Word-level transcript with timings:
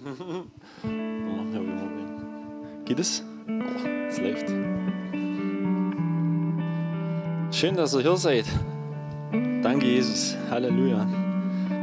Geht 2.86 2.98
es? 2.98 3.22
Oh, 3.46 3.86
es 4.08 4.18
läuft. 4.18 4.48
Schön, 7.54 7.76
dass 7.76 7.94
ihr 7.94 8.00
hier 8.00 8.16
seid. 8.16 8.46
Danke, 9.62 9.86
Jesus. 9.86 10.36
Halleluja. 10.48 11.06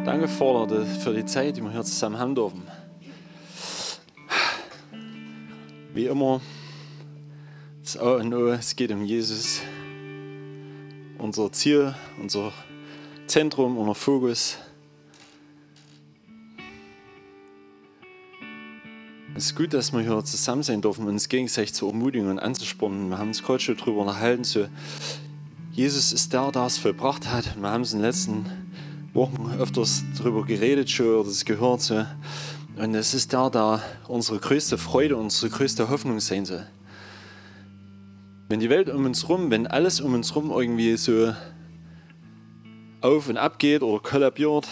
Danke, 0.03 0.27
Vater, 0.27 0.83
für 0.83 1.13
die 1.13 1.25
Zeit, 1.25 1.57
die 1.57 1.61
wir 1.61 1.71
hier 1.71 1.83
zusammen 1.83 2.17
haben 2.17 2.33
dürfen. 2.33 2.63
Wie 5.93 6.07
immer, 6.07 6.41
das 7.83 7.97
A 7.97 8.15
und 8.15 8.33
O, 8.33 8.47
es 8.47 8.75
geht 8.75 8.91
um 8.91 9.03
Jesus. 9.03 9.61
Unser 11.19 11.51
Ziel, 11.51 11.93
unser 12.19 12.51
Zentrum, 13.27 13.77
unser 13.77 13.95
Fokus. 13.95 14.57
Ist 19.47 19.55
gut, 19.55 19.73
dass 19.73 19.93
wir 19.93 20.01
hier 20.01 20.25
zusammen 20.25 20.61
sein 20.61 20.81
dürfen, 20.81 21.07
uns 21.07 21.29
gegenseitig 21.29 21.73
zu 21.73 21.87
ermutigen 21.87 22.29
und 22.29 22.37
anzuspornen. 22.37 23.07
Wir 23.07 23.17
haben 23.17 23.29
uns 23.29 23.41
gerade 23.41 23.61
schon 23.61 23.77
darüber 23.77 24.01
unterhalten, 24.01 24.43
so, 24.43 24.67
Jesus 25.71 26.11
ist 26.11 26.33
der, 26.33 26.51
der 26.51 26.65
es 26.65 26.77
vollbracht 26.77 27.31
hat. 27.31 27.55
Wir 27.57 27.69
haben 27.69 27.83
es 27.83 27.93
in 27.93 27.99
den 27.99 28.05
letzten 28.07 28.45
Wochen 29.13 29.49
öfters 29.57 30.03
darüber 30.17 30.43
geredet 30.43 30.89
schon 30.89 31.05
oder 31.05 31.29
das 31.29 31.45
gehört. 31.45 31.81
So. 31.81 32.05
Und 32.75 32.93
es 32.93 33.13
ist 33.13 33.31
der, 33.31 33.49
der 33.49 33.81
unsere 34.09 34.39
größte 34.39 34.77
Freude, 34.77 35.15
unsere 35.15 35.49
größte 35.49 35.87
Hoffnung 35.87 36.19
sein 36.19 36.45
soll. 36.45 36.67
Wenn 38.49 38.59
die 38.59 38.69
Welt 38.69 38.89
um 38.89 39.05
uns 39.05 39.23
herum, 39.23 39.49
wenn 39.49 39.65
alles 39.65 40.01
um 40.01 40.13
uns 40.13 40.31
herum 40.31 40.51
irgendwie 40.51 40.97
so 40.97 41.33
auf 42.99 43.29
und 43.29 43.37
ab 43.37 43.59
geht 43.59 43.81
oder 43.81 44.01
kollabiert, 44.01 44.67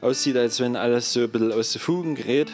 aussieht, 0.00 0.36
als 0.36 0.60
wenn 0.60 0.76
alles 0.76 1.12
so 1.12 1.22
ein 1.22 1.30
bisschen 1.30 1.52
aus 1.52 1.72
den 1.72 1.80
Fugen 1.80 2.14
gerät, 2.14 2.52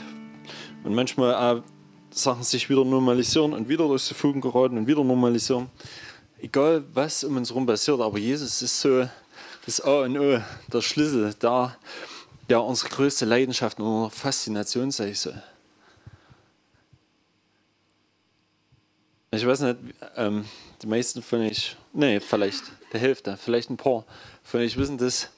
und 0.85 0.95
manchmal 0.95 1.35
auch 1.35 1.63
Sachen 2.11 2.43
sich 2.43 2.69
wieder 2.69 2.85
normalisieren 2.85 3.53
und 3.53 3.69
wieder 3.69 3.87
durch 3.87 4.09
die 4.09 4.15
Fugen 4.15 4.41
geraten 4.41 4.79
und 4.79 4.87
wieder 4.87 5.05
normalisieren. 5.05 5.69
Egal, 6.39 6.85
was 6.93 7.25
um 7.25 7.37
uns 7.37 7.51
herum 7.51 7.67
passiert, 7.67 8.01
aber 8.01 8.19
Jesus 8.19 8.63
ist 8.63 8.81
so 8.81 9.09
das 9.65 9.81
A 9.81 10.03
und 10.03 10.19
O, 10.19 10.41
der 10.73 10.81
Schlüssel, 10.81 11.35
der, 11.35 11.77
der 12.49 12.63
unsere 12.63 12.91
größte 12.91 13.25
Leidenschaft 13.25 13.81
und 13.81 14.11
Faszination 14.11 14.91
sein 14.91 15.15
soll. 15.15 15.43
Ich 19.33 19.45
weiß 19.45 19.61
nicht, 19.61 19.77
ähm, 20.17 20.45
die 20.81 20.87
meisten 20.87 21.21
von 21.21 21.41
euch, 21.41 21.77
nee, 21.93 22.21
vielleicht 22.21 22.63
die 22.93 22.99
Hälfte, 22.99 23.37
vielleicht 23.37 23.71
ein 23.71 23.77
paar 23.77 24.05
von 24.43 24.61
euch 24.61 24.77
wissen 24.77 24.97
das. 24.97 25.29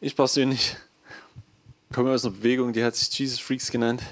Ich 0.00 0.14
persönlich 0.14 0.76
komme 1.92 2.10
aus 2.10 2.24
einer 2.24 2.34
Bewegung, 2.34 2.72
die 2.72 2.82
hat 2.82 2.96
sich 2.96 3.16
Jesus 3.18 3.38
Freaks 3.38 3.70
genannt. 3.70 4.02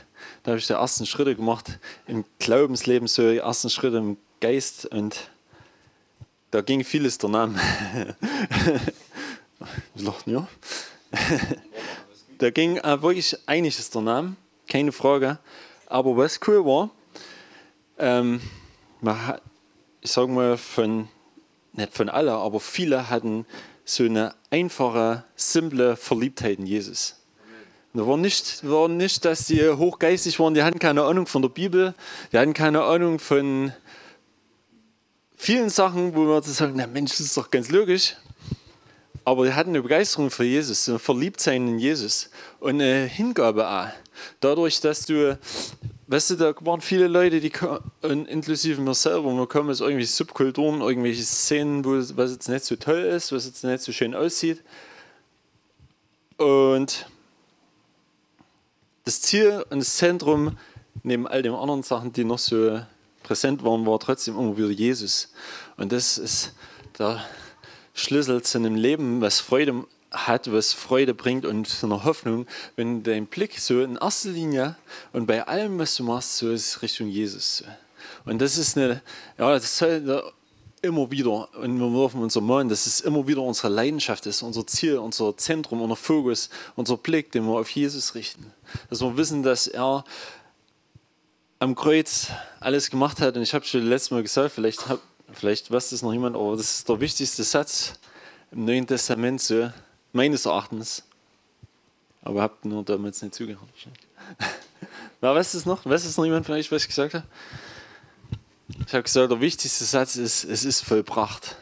Da 0.43 0.51
habe 0.51 0.59
ich 0.59 0.67
die 0.67 0.75
ersten 0.75 1.07
Schritte 1.07 1.35
gemacht 1.35 1.79
im 2.07 2.25
Glaubensleben, 2.39 3.09
so 3.09 3.31
die 3.31 3.39
ersten 3.39 3.71
Schritte 3.71 3.97
im 3.97 4.19
Geist 4.41 4.87
und 4.87 5.31
da 6.51 6.61
ging 6.61 6.85
vieles 6.85 7.17
der 7.19 7.31
Name. 7.31 7.59
Wir 9.95 10.05
lachen, 10.05 10.33
ja. 10.33 10.49
da 12.39 12.51
ging 12.51 12.77
wirklich 12.77 13.37
einiges 13.47 13.91
der 13.91 14.03
Name, 14.03 14.37
keine 14.69 14.93
Frage. 14.93 15.39
Aber 15.87 16.17
was 16.17 16.41
cool 16.47 16.65
war, 16.65 16.91
ähm, 17.99 18.41
ich 20.01 20.11
sage 20.11 20.29
mal 20.29 20.57
von, 20.57 21.09
nicht 21.73 21.95
von 21.95 22.09
allen, 22.09 22.29
aber 22.29 22.61
viele 22.61 23.09
hatten 23.11 23.47
so 23.85 24.05
eine 24.05 24.35
einfache, 24.51 25.25
simple 25.37 25.97
Verliebtheit 25.97 26.59
in 26.59 26.67
Jesus. 26.67 27.20
Das 27.93 28.06
war 28.06 28.17
nicht, 28.17 28.69
war 28.69 28.89
nicht, 28.89 29.25
dass 29.25 29.47
die 29.47 29.69
hochgeistig 29.69 30.39
waren, 30.39 30.55
die 30.55 30.62
hatten 30.62 30.78
keine 30.78 31.03
Ahnung 31.03 31.27
von 31.27 31.43
der 31.43 31.49
Bibel, 31.49 31.95
die 32.33 32.39
hatten 32.39 32.55
keine 32.55 32.84
Ahnung 32.84 33.19
von 33.19 33.73
vielen 35.37 35.71
Sachen, 35.71 36.15
wo 36.15 36.21
man 36.21 36.43
sagen, 36.43 36.75
na 36.77 36.87
Mensch, 36.87 37.12
das 37.12 37.21
ist 37.21 37.37
doch 37.37 37.51
ganz 37.51 37.71
logisch. 37.71 38.15
Aber 39.25 39.45
die 39.45 39.53
hatten 39.53 39.71
eine 39.71 39.83
Begeisterung 39.83 40.31
für 40.31 40.45
Jesus, 40.45 40.89
ein 40.89 40.99
Verliebtsein 40.99 41.67
in 41.67 41.78
Jesus 41.78 42.31
und 42.61 42.81
eine 42.81 43.06
Hingabe 43.06 43.69
auch. 43.69 43.89
Dadurch, 44.39 44.81
dass 44.81 45.07
du, 45.07 45.39
weißt 46.07 46.31
du, 46.31 46.37
da 46.37 46.55
waren 46.61 46.81
viele 46.81 47.09
Leute, 47.09 47.41
die 47.41 47.53
inklusive 48.03 48.81
mir 48.81 48.95
selber, 48.95 49.33
wir 49.33 49.47
kommen 49.47 49.71
aus 49.71 49.81
irgendwelchen 49.81 50.15
Subkulturen, 50.15 50.81
irgendwelche 50.81 51.22
Szenen, 51.22 51.84
wo 51.84 51.91
was 52.17 52.31
jetzt 52.31 52.49
nicht 52.49 52.65
so 52.65 52.77
toll 52.77 53.01
ist, 53.01 53.33
was 53.33 53.47
jetzt 53.47 53.65
nicht 53.65 53.83
so 53.83 53.93
schön 53.93 54.15
aussieht. 54.15 54.62
Und 56.37 57.07
das 59.10 59.22
Ziel 59.22 59.65
und 59.71 59.80
das 59.80 59.97
Zentrum, 59.97 60.57
neben 61.03 61.27
all 61.27 61.42
den 61.42 61.53
anderen 61.53 61.83
Sachen, 61.83 62.12
die 62.12 62.22
noch 62.22 62.39
so 62.39 62.80
präsent 63.24 63.65
waren, 63.65 63.84
war 63.84 63.98
trotzdem 63.98 64.39
immer 64.39 64.57
wieder 64.57 64.71
Jesus. 64.71 65.33
Und 65.77 65.91
das 65.91 66.16
ist 66.16 66.54
der 66.97 67.21
Schlüssel 67.92 68.41
zu 68.42 68.59
einem 68.59 68.77
Leben, 68.77 69.21
was 69.21 69.41
Freude 69.41 69.84
hat, 70.12 70.53
was 70.53 70.72
Freude 70.72 71.12
bringt 71.12 71.45
und 71.45 71.66
zu 71.66 71.86
einer 71.86 72.04
Hoffnung, 72.04 72.47
wenn 72.77 73.03
dein 73.03 73.27
Blick 73.27 73.59
so 73.59 73.83
in 73.83 73.97
erster 73.97 74.28
Linie 74.28 74.77
und 75.13 75.27
bei 75.27 75.45
allem, 75.45 75.80
was 75.80 75.97
du 75.97 76.04
machst, 76.04 76.36
so 76.36 76.53
ist 76.53 76.80
Richtung 76.80 77.09
Jesus. 77.09 77.65
Und 78.27 78.41
das 78.41 78.59
ist 78.59 78.78
eine, 78.78 79.03
ja, 79.39 79.54
das 79.54 79.77
soll 79.77 80.33
immer 80.82 81.10
wieder, 81.10 81.54
und 81.56 81.78
wir 81.78 81.91
dürfen 81.91 82.22
uns 82.22 82.36
ermahnen, 82.36 82.68
dass 82.68 82.86
es 82.86 83.00
immer 83.00 83.27
wieder 83.27 83.42
unsere 83.42 83.68
Leidenschaft 83.68 84.27
ist, 84.27 84.42
unser 84.42 84.66
Ziel, 84.66 84.98
unser 84.98 85.36
Zentrum, 85.36 85.82
unser 85.82 85.97
Fokus, 85.97 86.50
unser 86.77 86.97
Blick, 86.97 87.32
den 87.32 87.44
wir 87.44 87.59
auf 87.59 87.71
Jesus 87.71 88.15
richten. 88.15 88.53
Dass 88.88 89.00
wir 89.00 89.16
wissen, 89.16 89.42
dass 89.42 89.66
er 89.66 90.04
am 91.59 91.74
Kreuz 91.74 92.28
alles 92.59 92.91
gemacht 92.91 93.21
hat. 93.21 93.36
Und 93.36 93.42
ich 93.42 93.54
habe 93.54 93.65
schon 93.65 93.86
letztes 93.86 94.10
Mal 94.10 94.22
gesagt, 94.22 94.53
vielleicht, 94.53 94.88
hab, 94.88 95.00
vielleicht 95.32 95.71
weiß 95.71 95.91
das 95.91 96.03
noch 96.03 96.12
jemand, 96.12 96.34
aber 96.36 96.56
das 96.56 96.78
ist 96.78 96.88
der 96.88 97.00
wichtigste 97.00 97.44
Satz 97.44 97.94
im 98.50 98.65
Neuen 98.65 98.86
Testament, 98.86 99.41
so, 99.41 99.71
meines 100.12 100.47
Erachtens. 100.47 101.04
Aber 102.22 102.42
habt 102.42 102.65
nur 102.65 102.82
damals 102.82 103.22
nicht 103.22 103.34
zugehört. 103.34 103.68
Na, 105.21 105.34
weiß 105.34 105.53
das 105.53 105.66
noch? 105.66 105.84
Weiß 105.84 106.04
das 106.04 106.16
noch 106.16 106.24
jemand 106.24 106.47
von 106.47 106.54
euch, 106.54 106.71
was 106.72 106.82
ich 106.82 106.88
gesagt 106.88 107.15
habe? 107.15 107.24
Ich 108.91 108.95
habe 108.95 109.04
gesagt, 109.04 109.31
der 109.31 109.41
wichtigste 109.41 109.84
Satz 109.84 110.16
ist, 110.16 110.42
es 110.42 110.65
ist 110.65 110.81
vollbracht. 110.81 111.54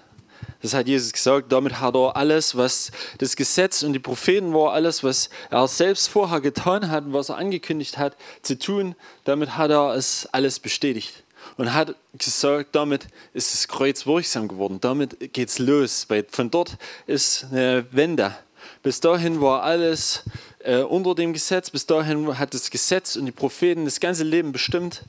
Das 0.62 0.72
hat 0.72 0.88
Jesus 0.88 1.12
gesagt. 1.12 1.52
Damit 1.52 1.78
hat 1.78 1.94
er 1.94 2.16
alles, 2.16 2.56
was 2.56 2.90
das 3.18 3.36
Gesetz 3.36 3.82
und 3.82 3.92
die 3.92 3.98
Propheten 3.98 4.54
war, 4.54 4.72
alles, 4.72 5.04
was 5.04 5.28
er 5.50 5.68
selbst 5.68 6.08
vorher 6.08 6.40
getan 6.40 6.90
hat 6.90 7.04
und 7.04 7.12
was 7.12 7.28
er 7.28 7.36
angekündigt 7.36 7.98
hat 7.98 8.16
zu 8.40 8.58
tun, 8.58 8.94
damit 9.24 9.58
hat 9.58 9.70
er 9.70 9.94
es 9.94 10.26
alles 10.32 10.58
bestätigt. 10.58 11.22
Und 11.58 11.74
hat 11.74 11.94
gesagt, 12.16 12.74
damit 12.74 13.08
ist 13.34 13.52
das 13.52 13.68
Kreuz 13.68 14.06
wirksam 14.06 14.48
geworden. 14.48 14.78
Damit 14.80 15.34
geht 15.34 15.50
es 15.50 15.58
los. 15.58 16.06
Weil 16.08 16.24
von 16.30 16.50
dort 16.50 16.78
ist 17.06 17.44
eine 17.50 17.84
Wende. 17.90 18.34
Bis 18.82 19.00
dahin 19.00 19.42
war 19.42 19.64
alles 19.64 20.22
äh, 20.60 20.78
unter 20.78 21.14
dem 21.14 21.34
Gesetz. 21.34 21.68
Bis 21.68 21.84
dahin 21.84 22.38
hat 22.38 22.54
das 22.54 22.70
Gesetz 22.70 23.16
und 23.16 23.26
die 23.26 23.32
Propheten 23.32 23.84
das 23.84 24.00
ganze 24.00 24.24
Leben 24.24 24.50
bestimmt. 24.50 25.02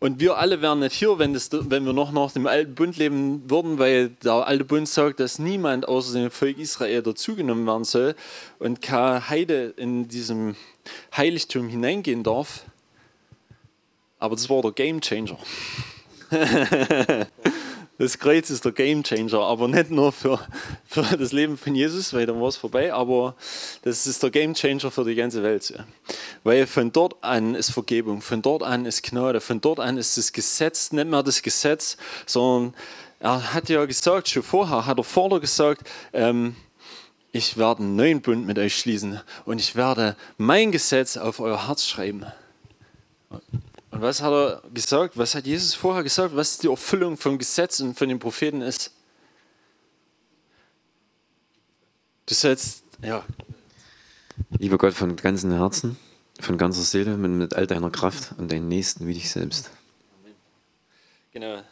Und 0.00 0.20
wir 0.20 0.36
alle 0.36 0.62
wären 0.62 0.78
nicht 0.78 0.94
hier, 0.94 1.18
wenn, 1.18 1.34
das, 1.34 1.50
wenn 1.52 1.84
wir 1.84 1.92
noch 1.92 2.12
nach 2.12 2.30
dem 2.30 2.46
alten 2.46 2.74
Bund 2.74 2.96
leben 2.98 3.50
würden, 3.50 3.78
weil 3.80 4.10
der 4.22 4.46
alte 4.46 4.64
Bund 4.64 4.88
sagt, 4.88 5.18
dass 5.18 5.40
niemand 5.40 5.88
außer 5.88 6.12
dem 6.12 6.30
Volk 6.30 6.58
Israel 6.58 7.02
dazugenommen 7.02 7.66
werden 7.66 7.82
soll 7.84 8.14
und 8.60 8.80
keine 8.80 9.28
Heide 9.28 9.74
in 9.76 10.06
diesem 10.06 10.54
Heiligtum 11.16 11.68
hineingehen 11.68 12.22
darf. 12.22 12.62
Aber 14.20 14.36
das 14.36 14.48
war 14.48 14.62
der 14.62 14.72
Game 14.72 15.00
Changer. 15.00 15.38
Das 18.00 18.16
Kreuz 18.20 18.48
ist 18.48 18.64
der 18.64 18.70
Game 18.70 19.02
Changer, 19.02 19.40
aber 19.40 19.66
nicht 19.66 19.90
nur 19.90 20.12
für, 20.12 20.38
für 20.86 21.02
das 21.16 21.32
Leben 21.32 21.58
von 21.58 21.74
Jesus, 21.74 22.12
weil 22.14 22.26
dann 22.26 22.40
war 22.40 22.46
es 22.46 22.56
vorbei, 22.56 22.92
aber 22.92 23.34
das 23.82 24.06
ist 24.06 24.22
der 24.22 24.30
Game 24.30 24.54
Changer 24.54 24.92
für 24.92 25.04
die 25.04 25.16
ganze 25.16 25.42
Welt. 25.42 25.74
Weil 26.44 26.68
von 26.68 26.92
dort 26.92 27.16
an 27.24 27.56
ist 27.56 27.72
Vergebung, 27.72 28.20
von 28.20 28.40
dort 28.40 28.62
an 28.62 28.86
ist 28.86 29.02
Gnade, 29.02 29.40
von 29.40 29.60
dort 29.60 29.80
an 29.80 29.96
ist 29.96 30.16
das 30.16 30.32
Gesetz, 30.32 30.92
nicht 30.92 31.08
mehr 31.08 31.24
das 31.24 31.42
Gesetz, 31.42 31.96
sondern 32.24 32.72
er 33.18 33.52
hat 33.52 33.68
ja 33.68 33.84
gesagt, 33.84 34.28
schon 34.28 34.44
vorher 34.44 34.86
hat 34.86 34.98
er 34.98 35.04
vorher 35.04 35.40
gesagt, 35.40 35.82
ähm, 36.12 36.54
ich 37.32 37.56
werde 37.56 37.82
einen 37.82 37.96
neuen 37.96 38.22
Bund 38.22 38.46
mit 38.46 38.60
euch 38.60 38.78
schließen 38.78 39.20
und 39.44 39.58
ich 39.58 39.74
werde 39.74 40.14
mein 40.36 40.70
Gesetz 40.70 41.16
auf 41.16 41.40
euer 41.40 41.66
Herz 41.66 41.84
schreiben. 41.84 42.26
Und 43.98 44.04
was 44.04 44.22
hat 44.22 44.32
er 44.32 44.62
gesagt? 44.72 45.18
Was 45.18 45.34
hat 45.34 45.44
Jesus 45.44 45.74
vorher 45.74 46.04
gesagt? 46.04 46.36
Was 46.36 46.58
die 46.58 46.68
Erfüllung 46.68 47.16
vom 47.16 47.36
Gesetz 47.36 47.80
und 47.80 47.98
von 47.98 48.08
den 48.08 48.20
Propheten 48.20 48.60
ist? 48.60 48.92
Du 52.26 52.32
sollst, 52.32 52.84
ja. 53.02 53.24
Lieber 54.50 54.78
Gott, 54.78 54.94
von 54.94 55.16
ganzem 55.16 55.50
Herzen, 55.50 55.96
von 56.38 56.56
ganzer 56.56 56.82
Seele, 56.82 57.16
mit, 57.16 57.32
mit 57.32 57.54
all 57.54 57.66
deiner 57.66 57.90
Kraft 57.90 58.36
und 58.38 58.52
deinen 58.52 58.68
Nächsten 58.68 59.08
wie 59.08 59.14
dich 59.14 59.28
selbst. 59.28 59.68
Genau. 61.32 61.64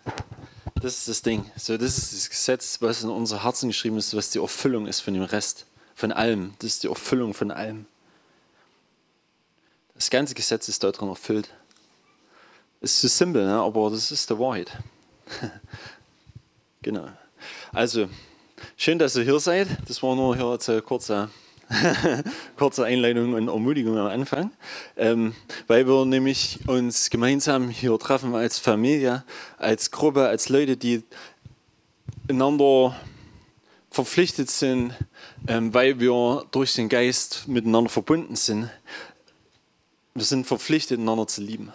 Das 0.82 0.98
ist 0.98 1.06
das 1.06 1.22
Ding. 1.22 1.48
So, 1.56 1.78
das 1.78 1.96
ist 1.96 2.12
das 2.12 2.28
Gesetz, 2.28 2.82
was 2.82 3.04
in 3.04 3.10
unser 3.10 3.44
Herzen 3.44 3.68
geschrieben 3.68 3.98
ist, 3.98 4.16
was 4.16 4.30
die 4.30 4.40
Erfüllung 4.40 4.88
ist 4.88 4.98
von 4.98 5.14
dem 5.14 5.22
Rest, 5.22 5.66
von 5.94 6.10
allem. 6.10 6.54
Das 6.58 6.72
ist 6.72 6.82
die 6.82 6.88
Erfüllung 6.88 7.34
von 7.34 7.52
allem. 7.52 7.86
Das 9.94 10.10
ganze 10.10 10.34
Gesetz 10.34 10.68
ist 10.68 10.82
darin 10.82 11.08
erfüllt. 11.08 11.54
Ist 12.86 13.00
so 13.00 13.08
simpel, 13.08 13.44
ne? 13.44 13.54
aber 13.54 13.90
das 13.90 14.12
ist 14.12 14.30
die 14.30 14.38
Wahrheit. 14.38 14.70
genau. 16.82 17.08
Also, 17.72 18.08
schön, 18.76 18.96
dass 19.00 19.16
ihr 19.16 19.24
hier 19.24 19.40
seid. 19.40 19.66
Das 19.88 20.00
war 20.04 20.14
nur 20.14 20.36
hier 20.36 20.56
eine 20.68 20.82
kurze, 20.82 21.28
kurze 22.56 22.84
Einleitung 22.84 23.34
und 23.34 23.48
Ermutigung 23.48 23.98
am 23.98 24.06
Anfang, 24.06 24.52
ähm, 24.96 25.34
weil 25.66 25.88
wir 25.88 26.04
nämlich 26.04 26.60
uns 26.68 27.10
gemeinsam 27.10 27.70
hier 27.70 27.98
treffen 27.98 28.36
als 28.36 28.60
Familie, 28.60 29.24
als 29.58 29.90
Gruppe, 29.90 30.28
als 30.28 30.48
Leute, 30.48 30.76
die 30.76 31.02
einander 32.28 32.94
verpflichtet 33.90 34.48
sind, 34.48 34.94
ähm, 35.48 35.74
weil 35.74 35.98
wir 35.98 36.44
durch 36.52 36.74
den 36.74 36.88
Geist 36.88 37.48
miteinander 37.48 37.90
verbunden 37.90 38.36
sind. 38.36 38.70
Wir 40.14 40.24
sind 40.24 40.46
verpflichtet, 40.46 41.00
einander 41.00 41.26
zu 41.26 41.40
lieben. 41.40 41.72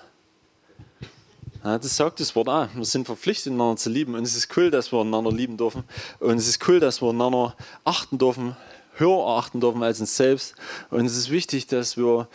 Ja, 1.63 1.77
das 1.77 1.95
sagt 1.95 2.19
das 2.19 2.35
Wort 2.35 2.49
auch. 2.49 2.67
Wir 2.73 2.85
sind 2.85 3.05
verpflichtet, 3.05 3.53
einander 3.53 3.75
zu 3.75 3.91
lieben. 3.91 4.15
Und 4.15 4.23
es 4.23 4.35
ist 4.35 4.55
cool, 4.57 4.71
dass 4.71 4.91
wir 4.91 5.01
einander 5.01 5.31
lieben 5.31 5.57
dürfen. 5.57 5.83
Und 6.19 6.37
es 6.37 6.47
ist 6.47 6.67
cool, 6.67 6.79
dass 6.79 7.01
wir 7.01 7.09
einander 7.09 7.55
achten 7.83 8.17
dürfen, 8.17 8.57
höher 8.95 9.27
achten 9.27 9.61
dürfen 9.61 9.83
als 9.83 9.99
uns 9.99 10.17
selbst. 10.17 10.55
Und 10.89 11.05
es 11.05 11.15
ist 11.15 11.29
wichtig, 11.29 11.67
dass 11.67 11.97
wir 11.97 12.27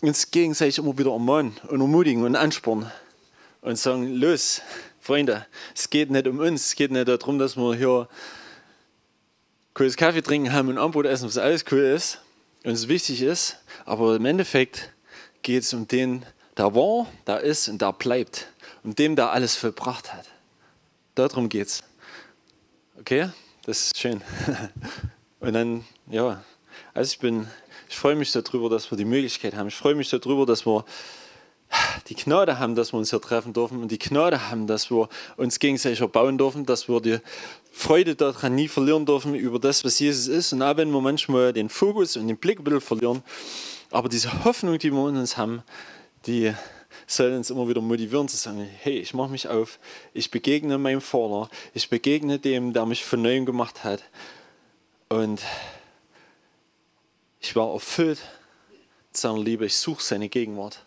uns 0.00 0.30
gegenseitig 0.30 0.78
immer 0.78 0.96
wieder 0.96 1.12
ermahnen 1.12 1.56
und 1.68 1.80
ermutigen 1.82 2.24
und 2.24 2.34
anspornen. 2.34 2.90
Und 3.60 3.78
sagen, 3.78 4.14
los, 4.14 4.62
Freunde, 5.00 5.44
es 5.74 5.90
geht 5.90 6.10
nicht 6.10 6.26
um 6.26 6.38
uns. 6.38 6.66
Es 6.66 6.74
geht 6.76 6.90
nicht 6.90 7.08
darum, 7.08 7.38
dass 7.38 7.56
wir 7.56 7.74
hier 7.74 8.08
cooles 9.74 9.98
Kaffee 9.98 10.22
trinken 10.22 10.54
haben 10.54 10.68
und 10.68 10.78
Anbrot 10.78 11.04
essen, 11.04 11.26
was 11.26 11.36
alles 11.36 11.64
cool 11.70 11.80
ist 11.80 12.22
und 12.64 12.72
es 12.72 12.88
wichtig 12.88 13.20
ist. 13.20 13.58
Aber 13.84 14.16
im 14.16 14.24
Endeffekt 14.24 14.92
geht 15.42 15.62
es 15.62 15.74
um 15.74 15.86
den, 15.86 16.24
der 16.56 16.74
war, 16.74 17.06
der 17.26 17.40
ist 17.40 17.68
und 17.68 17.80
der 17.82 17.92
bleibt. 17.92 18.48
Um 18.82 18.94
dem, 18.94 19.16
der 19.16 19.32
alles 19.32 19.56
vollbracht 19.56 20.12
hat. 20.12 20.26
Darum 21.14 21.48
geht's. 21.48 21.82
Okay? 22.98 23.30
Das 23.64 23.86
ist 23.86 23.98
schön. 23.98 24.22
Und 25.40 25.52
dann, 25.52 25.84
ja, 26.10 26.42
also 26.94 27.12
ich 27.12 27.18
bin, 27.18 27.46
ich 27.88 27.96
freue 27.96 28.16
mich 28.16 28.32
darüber, 28.32 28.70
dass 28.70 28.90
wir 28.90 28.98
die 28.98 29.04
Möglichkeit 29.04 29.54
haben. 29.54 29.68
Ich 29.68 29.74
freue 29.74 29.94
mich 29.94 30.08
darüber, 30.08 30.46
dass 30.46 30.66
wir 30.66 30.84
die 32.08 32.14
Gnade 32.14 32.58
haben, 32.58 32.74
dass 32.74 32.92
wir 32.92 32.98
uns 32.98 33.10
hier 33.10 33.20
treffen 33.20 33.52
dürfen 33.52 33.82
und 33.82 33.90
die 33.90 33.98
Gnade 33.98 34.50
haben, 34.50 34.66
dass 34.66 34.90
wir 34.90 35.08
uns 35.36 35.58
gegenseitig 35.58 36.00
erbauen 36.00 36.38
dürfen, 36.38 36.64
dass 36.64 36.88
wir 36.88 37.00
die 37.00 37.18
Freude 37.72 38.14
daran 38.14 38.54
nie 38.54 38.68
verlieren 38.68 39.04
dürfen 39.04 39.34
über 39.34 39.58
das, 39.58 39.84
was 39.84 39.98
Jesus 39.98 40.28
ist. 40.28 40.52
Und 40.52 40.62
auch 40.62 40.76
wenn 40.76 40.90
wir 40.90 41.00
manchmal 41.00 41.52
den 41.52 41.68
Fokus 41.68 42.16
und 42.16 42.28
den 42.28 42.38
Blick 42.38 42.60
ein 42.60 42.64
bisschen 42.64 42.80
verlieren, 42.80 43.22
aber 43.90 44.08
diese 44.08 44.44
Hoffnung, 44.44 44.78
die 44.78 44.90
wir 44.90 45.08
in 45.08 45.16
uns 45.16 45.36
haben, 45.36 45.62
die 46.26 46.54
soll 47.06 47.32
uns 47.32 47.50
immer 47.50 47.68
wieder 47.68 47.80
motivieren 47.80 48.28
zu 48.28 48.36
sagen, 48.36 48.60
hey, 48.60 48.98
ich 48.98 49.14
mache 49.14 49.30
mich 49.30 49.48
auf, 49.48 49.78
ich 50.12 50.30
begegne 50.30 50.78
meinem 50.78 51.00
Vater, 51.00 51.50
ich 51.74 51.88
begegne 51.88 52.38
dem, 52.38 52.72
der 52.72 52.86
mich 52.86 53.04
von 53.04 53.22
neuem 53.22 53.46
gemacht 53.46 53.84
hat. 53.84 54.02
Und 55.08 55.40
ich 57.40 57.54
war 57.54 57.72
erfüllt 57.72 58.20
seiner 59.12 59.38
Liebe, 59.38 59.66
ich 59.66 59.76
suche 59.76 60.02
seine 60.02 60.28
Gegenwart. 60.28 60.84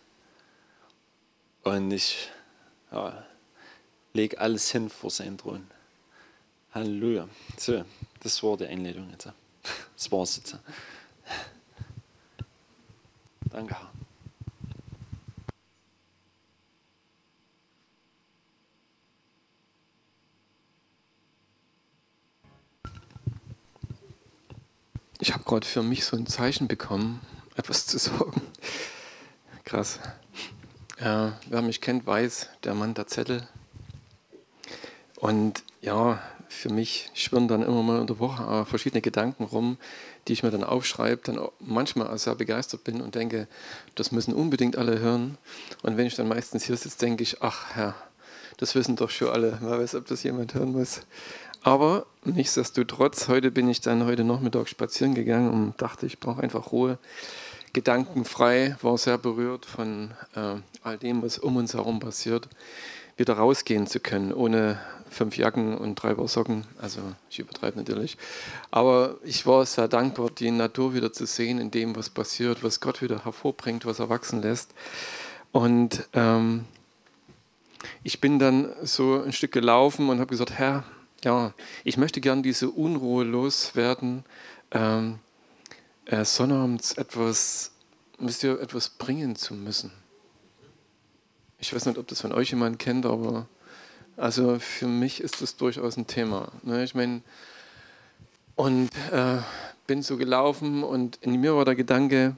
Und 1.62 1.90
ich 1.90 2.28
ja, 2.92 3.24
lege 4.12 4.38
alles 4.38 4.70
hin 4.70 4.88
vor 4.90 5.10
seinen 5.10 5.38
Thron. 5.38 5.66
Halleluja. 6.72 7.28
So, 7.56 7.84
das 8.20 8.42
war 8.42 8.56
die 8.56 8.66
Einleitung 8.66 9.10
jetzt. 9.10 9.28
Das 9.96 10.12
war's 10.12 10.36
jetzt. 10.36 10.56
Danke. 13.50 13.76
Ich 25.22 25.34
habe 25.34 25.44
gerade 25.44 25.66
für 25.66 25.82
mich 25.82 26.06
so 26.06 26.16
ein 26.16 26.26
Zeichen 26.26 26.66
bekommen, 26.66 27.20
etwas 27.54 27.84
zu 27.84 27.98
sagen. 27.98 28.40
Krass. 29.66 30.00
Ja, 30.98 31.38
wer 31.46 31.60
mich 31.60 31.82
kennt, 31.82 32.06
weiß, 32.06 32.48
der 32.64 32.72
Mann 32.72 32.94
der 32.94 33.06
Zettel. 33.06 33.46
Und 35.16 35.62
ja, 35.82 36.22
für 36.48 36.70
mich 36.70 37.10
schwirren 37.12 37.48
dann 37.48 37.62
immer 37.62 37.82
mal 37.82 38.00
in 38.00 38.06
der 38.06 38.18
Woche 38.18 38.64
verschiedene 38.64 39.02
Gedanken 39.02 39.44
rum, 39.44 39.76
die 40.26 40.32
ich 40.32 40.42
mir 40.42 40.50
dann 40.50 40.64
aufschreibe, 40.64 41.20
dann 41.22 41.38
manchmal 41.58 42.08
auch 42.08 42.16
sehr 42.16 42.34
begeistert 42.34 42.84
bin 42.84 43.02
und 43.02 43.14
denke, 43.14 43.46
das 43.96 44.12
müssen 44.12 44.32
unbedingt 44.32 44.78
alle 44.78 45.00
hören. 45.00 45.36
Und 45.82 45.98
wenn 45.98 46.06
ich 46.06 46.14
dann 46.14 46.28
meistens 46.28 46.64
hier 46.64 46.78
sitze, 46.78 46.96
denke 46.98 47.24
ich, 47.24 47.42
ach 47.42 47.74
Herr, 47.74 47.94
das 48.56 48.74
wissen 48.74 48.96
doch 48.96 49.10
schon 49.10 49.28
alle. 49.28 49.58
Wer 49.60 49.78
weiß, 49.78 49.96
ob 49.96 50.06
das 50.06 50.22
jemand 50.22 50.54
hören 50.54 50.72
muss. 50.72 51.02
Aber 51.62 52.06
nichtsdestotrotz, 52.24 53.28
heute 53.28 53.50
bin 53.50 53.68
ich 53.68 53.80
dann 53.80 54.04
heute 54.06 54.24
Nachmittag 54.24 54.68
spazieren 54.68 55.14
gegangen 55.14 55.50
und 55.50 55.80
dachte, 55.82 56.06
ich 56.06 56.18
brauche 56.18 56.42
einfach 56.42 56.72
Ruhe. 56.72 56.98
Gedankenfrei, 57.72 58.76
war 58.82 58.98
sehr 58.98 59.18
berührt 59.18 59.66
von 59.66 60.12
äh, 60.34 60.56
all 60.82 60.98
dem, 60.98 61.22
was 61.22 61.38
um 61.38 61.56
uns 61.56 61.74
herum 61.74 62.00
passiert, 62.00 62.48
wieder 63.16 63.34
rausgehen 63.34 63.86
zu 63.86 64.00
können, 64.00 64.32
ohne 64.32 64.80
fünf 65.10 65.36
Jacken 65.36 65.76
und 65.76 65.96
drei 65.96 66.14
Paar 66.14 66.28
Socken. 66.28 66.64
Also 66.80 67.00
ich 67.28 67.38
übertreibe 67.38 67.78
natürlich. 67.78 68.16
Aber 68.70 69.16
ich 69.22 69.46
war 69.46 69.66
sehr 69.66 69.88
dankbar, 69.88 70.30
die 70.30 70.50
Natur 70.50 70.94
wieder 70.94 71.12
zu 71.12 71.26
sehen, 71.26 71.58
in 71.58 71.70
dem, 71.70 71.94
was 71.94 72.08
passiert, 72.08 72.64
was 72.64 72.80
Gott 72.80 73.02
wieder 73.02 73.24
hervorbringt, 73.24 73.84
was 73.84 73.98
er 73.98 74.08
wachsen 74.08 74.40
lässt. 74.40 74.72
Und 75.52 76.08
ähm, 76.14 76.64
ich 78.02 78.20
bin 78.20 78.38
dann 78.38 78.72
so 78.82 79.22
ein 79.22 79.32
Stück 79.32 79.52
gelaufen 79.52 80.08
und 80.08 80.20
habe 80.20 80.30
gesagt, 80.30 80.52
Herr, 80.52 80.84
ja, 81.24 81.52
ich 81.84 81.96
möchte 81.96 82.20
gern 82.20 82.42
diese 82.42 82.70
Unruhe 82.70 83.24
loswerden, 83.24 84.24
ähm, 84.70 85.18
äh, 86.06 86.24
sonnabends 86.24 86.92
etwas, 86.94 87.72
wisst 88.18 88.42
ihr, 88.42 88.60
etwas 88.60 88.88
bringen 88.88 89.36
zu 89.36 89.54
müssen. 89.54 89.92
Ich 91.58 91.74
weiß 91.74 91.86
nicht, 91.86 91.98
ob 91.98 92.08
das 92.08 92.20
von 92.20 92.32
euch 92.32 92.50
jemand 92.50 92.78
kennt, 92.78 93.04
aber 93.04 93.46
also 94.16 94.58
für 94.58 94.86
mich 94.86 95.20
ist 95.20 95.42
das 95.42 95.56
durchaus 95.56 95.96
ein 95.96 96.06
Thema. 96.06 96.52
Ne? 96.62 96.84
Ich 96.84 96.94
meine, 96.94 97.22
und 98.56 98.90
äh, 99.10 99.38
bin 99.86 100.02
so 100.02 100.16
gelaufen 100.16 100.84
und 100.84 101.18
in 101.22 101.40
mir 101.40 101.56
war 101.56 101.64
der 101.64 101.74
Gedanke, 101.74 102.36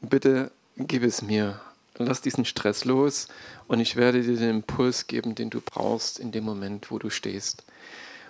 bitte 0.00 0.50
gib 0.76 1.02
es 1.02 1.22
mir, 1.22 1.60
lass 1.98 2.20
diesen 2.20 2.44
Stress 2.44 2.84
los 2.84 3.28
und 3.66 3.80
ich 3.80 3.96
werde 3.96 4.22
dir 4.22 4.36
den 4.36 4.50
Impuls 4.50 5.06
geben, 5.06 5.34
den 5.34 5.50
du 5.50 5.60
brauchst 5.60 6.18
in 6.18 6.32
dem 6.32 6.44
Moment, 6.44 6.90
wo 6.90 6.98
du 6.98 7.10
stehst 7.10 7.64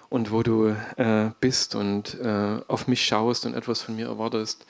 und 0.09 0.33
wo 0.33 0.43
du 0.43 0.75
äh, 0.97 1.31
bist 1.41 1.75
und 1.75 2.19
äh, 2.21 2.61
auf 2.67 2.89
mich 2.89 3.05
schaust 3.05 3.47
und 3.47 3.55
etwas 3.55 3.83
von 3.83 3.97
mir 3.97 4.07
erwartest. 4.07 4.65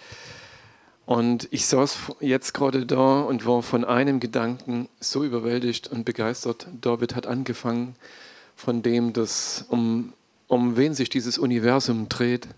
Und 1.07 1.49
ich 1.53 1.67
saß 1.67 1.97
jetzt 2.21 2.53
gerade 2.53 2.85
da 2.85 3.21
und 3.21 3.47
war 3.47 3.63
von 3.63 3.85
einem 3.85 4.21
Gedanken 4.21 4.89
so 5.01 5.25
überwältigt 5.25 5.89
und 5.89 6.05
begeistert. 6.05 6.67
David 6.81 7.15
hat 7.15 7.27
angefangen 7.27 7.97
von 8.55 8.83
dem, 8.83 9.15
dass 9.15 9.65
um, 9.69 10.13
um 10.49 10.77
wen 10.77 10.93
sich 10.93 11.09
dieses 11.09 11.39
Universum 11.39 12.11
dreht, 12.11 12.49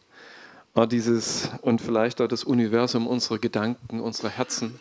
dieses 0.91 1.51
und 1.63 1.81
vielleicht 1.81 2.21
auch 2.21 2.27
das 2.27 2.43
Universum 2.43 3.07
unserer 3.07 3.39
Gedanken, 3.39 4.01
unserer 4.01 4.31
Herzen, 4.31 4.81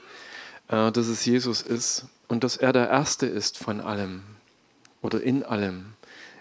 dass 0.69 1.07
es 1.07 1.25
Jesus 1.25 1.61
ist 1.61 2.05
und 2.27 2.43
dass 2.43 2.57
er 2.57 2.71
der 2.73 2.89
Erste 2.89 3.25
ist 3.25 3.57
von 3.57 3.81
allem 3.81 4.23
oder 5.01 5.21
in 5.21 5.43
allem. 5.43 5.93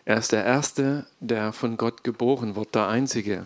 Er 0.04 0.18
ist 0.18 0.32
der 0.32 0.44
Erste, 0.44 1.06
der 1.20 1.52
von 1.52 1.76
Gott 1.76 2.04
geboren 2.04 2.56
wird, 2.56 2.74
der 2.74 2.88
Einzige, 2.88 3.44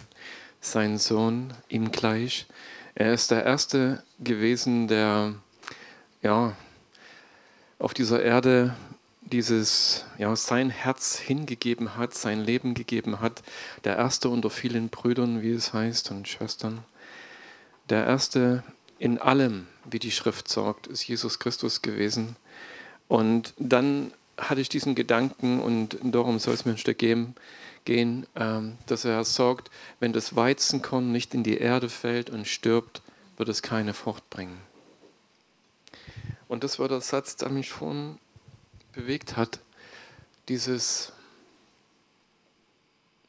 sein 0.61 0.99
Sohn 0.99 1.55
ihm 1.69 1.91
gleich 1.91 2.47
er 2.95 3.15
ist 3.15 3.31
der 3.31 3.45
Erste 3.45 4.03
gewesen, 4.21 4.87
der 4.87 5.35
ja, 6.21 6.55
auf 7.79 7.95
dieser 7.95 8.23
Erde 8.23 8.77
dieses, 9.23 10.05
ja, 10.19 10.37
sein 10.37 10.69
Herz 10.69 11.19
hingegeben 11.19 11.97
hat, 11.97 12.13
sein 12.13 12.41
Leben 12.41 12.75
gegeben 12.75 13.21
hat. 13.21 13.43
Der 13.85 13.97
Erste 13.97 14.29
unter 14.29 14.51
vielen 14.51 14.91
Brüdern, 14.91 15.41
wie 15.41 15.53
es 15.53 15.73
heißt, 15.73 16.11
und 16.11 16.29
Schwestern. 16.29 16.85
Der 17.89 18.05
Erste 18.07 18.63
in 19.03 19.19
allem, 19.19 19.67
wie 19.85 19.99
die 19.99 20.13
Schrift 20.13 20.47
sagt, 20.47 20.87
ist 20.87 21.09
Jesus 21.09 21.41
Christus 21.41 21.83
gewesen. 21.83 22.37
Und 23.09 23.53
dann 23.59 24.13
hatte 24.39 24.61
ich 24.61 24.69
diesen 24.69 24.95
Gedanken, 24.95 25.61
und 25.61 25.99
darum 26.05 26.39
soll 26.39 26.55
es 26.55 26.65
mir 26.65 26.71
ein 26.71 26.79
Stück 26.79 26.99
geben, 26.99 27.35
gehen, 27.85 28.29
ähm, 28.37 28.79
dass 28.87 29.05
er 29.05 29.25
sagt, 29.25 29.73
wenn 29.99 30.13
das 30.13 30.37
Weizenkorn 30.37 31.11
nicht 31.11 31.35
in 31.35 31.43
die 31.43 31.59
Erde 31.59 31.89
fällt 31.89 32.31
und 32.31 32.47
stirbt, 32.47 33.03
wird 33.39 33.49
es 33.49 33.61
keine 33.61 33.93
Frucht 33.93 34.31
bringen. 34.31 34.57
Und 36.47 36.63
das 36.63 36.79
war 36.79 36.87
der 36.87 37.01
Satz, 37.01 37.35
der 37.35 37.49
mich 37.49 37.71
vorhin 37.71 38.21
bewegt 38.93 39.37
hat. 39.37 39.59
Dieses, 40.49 41.13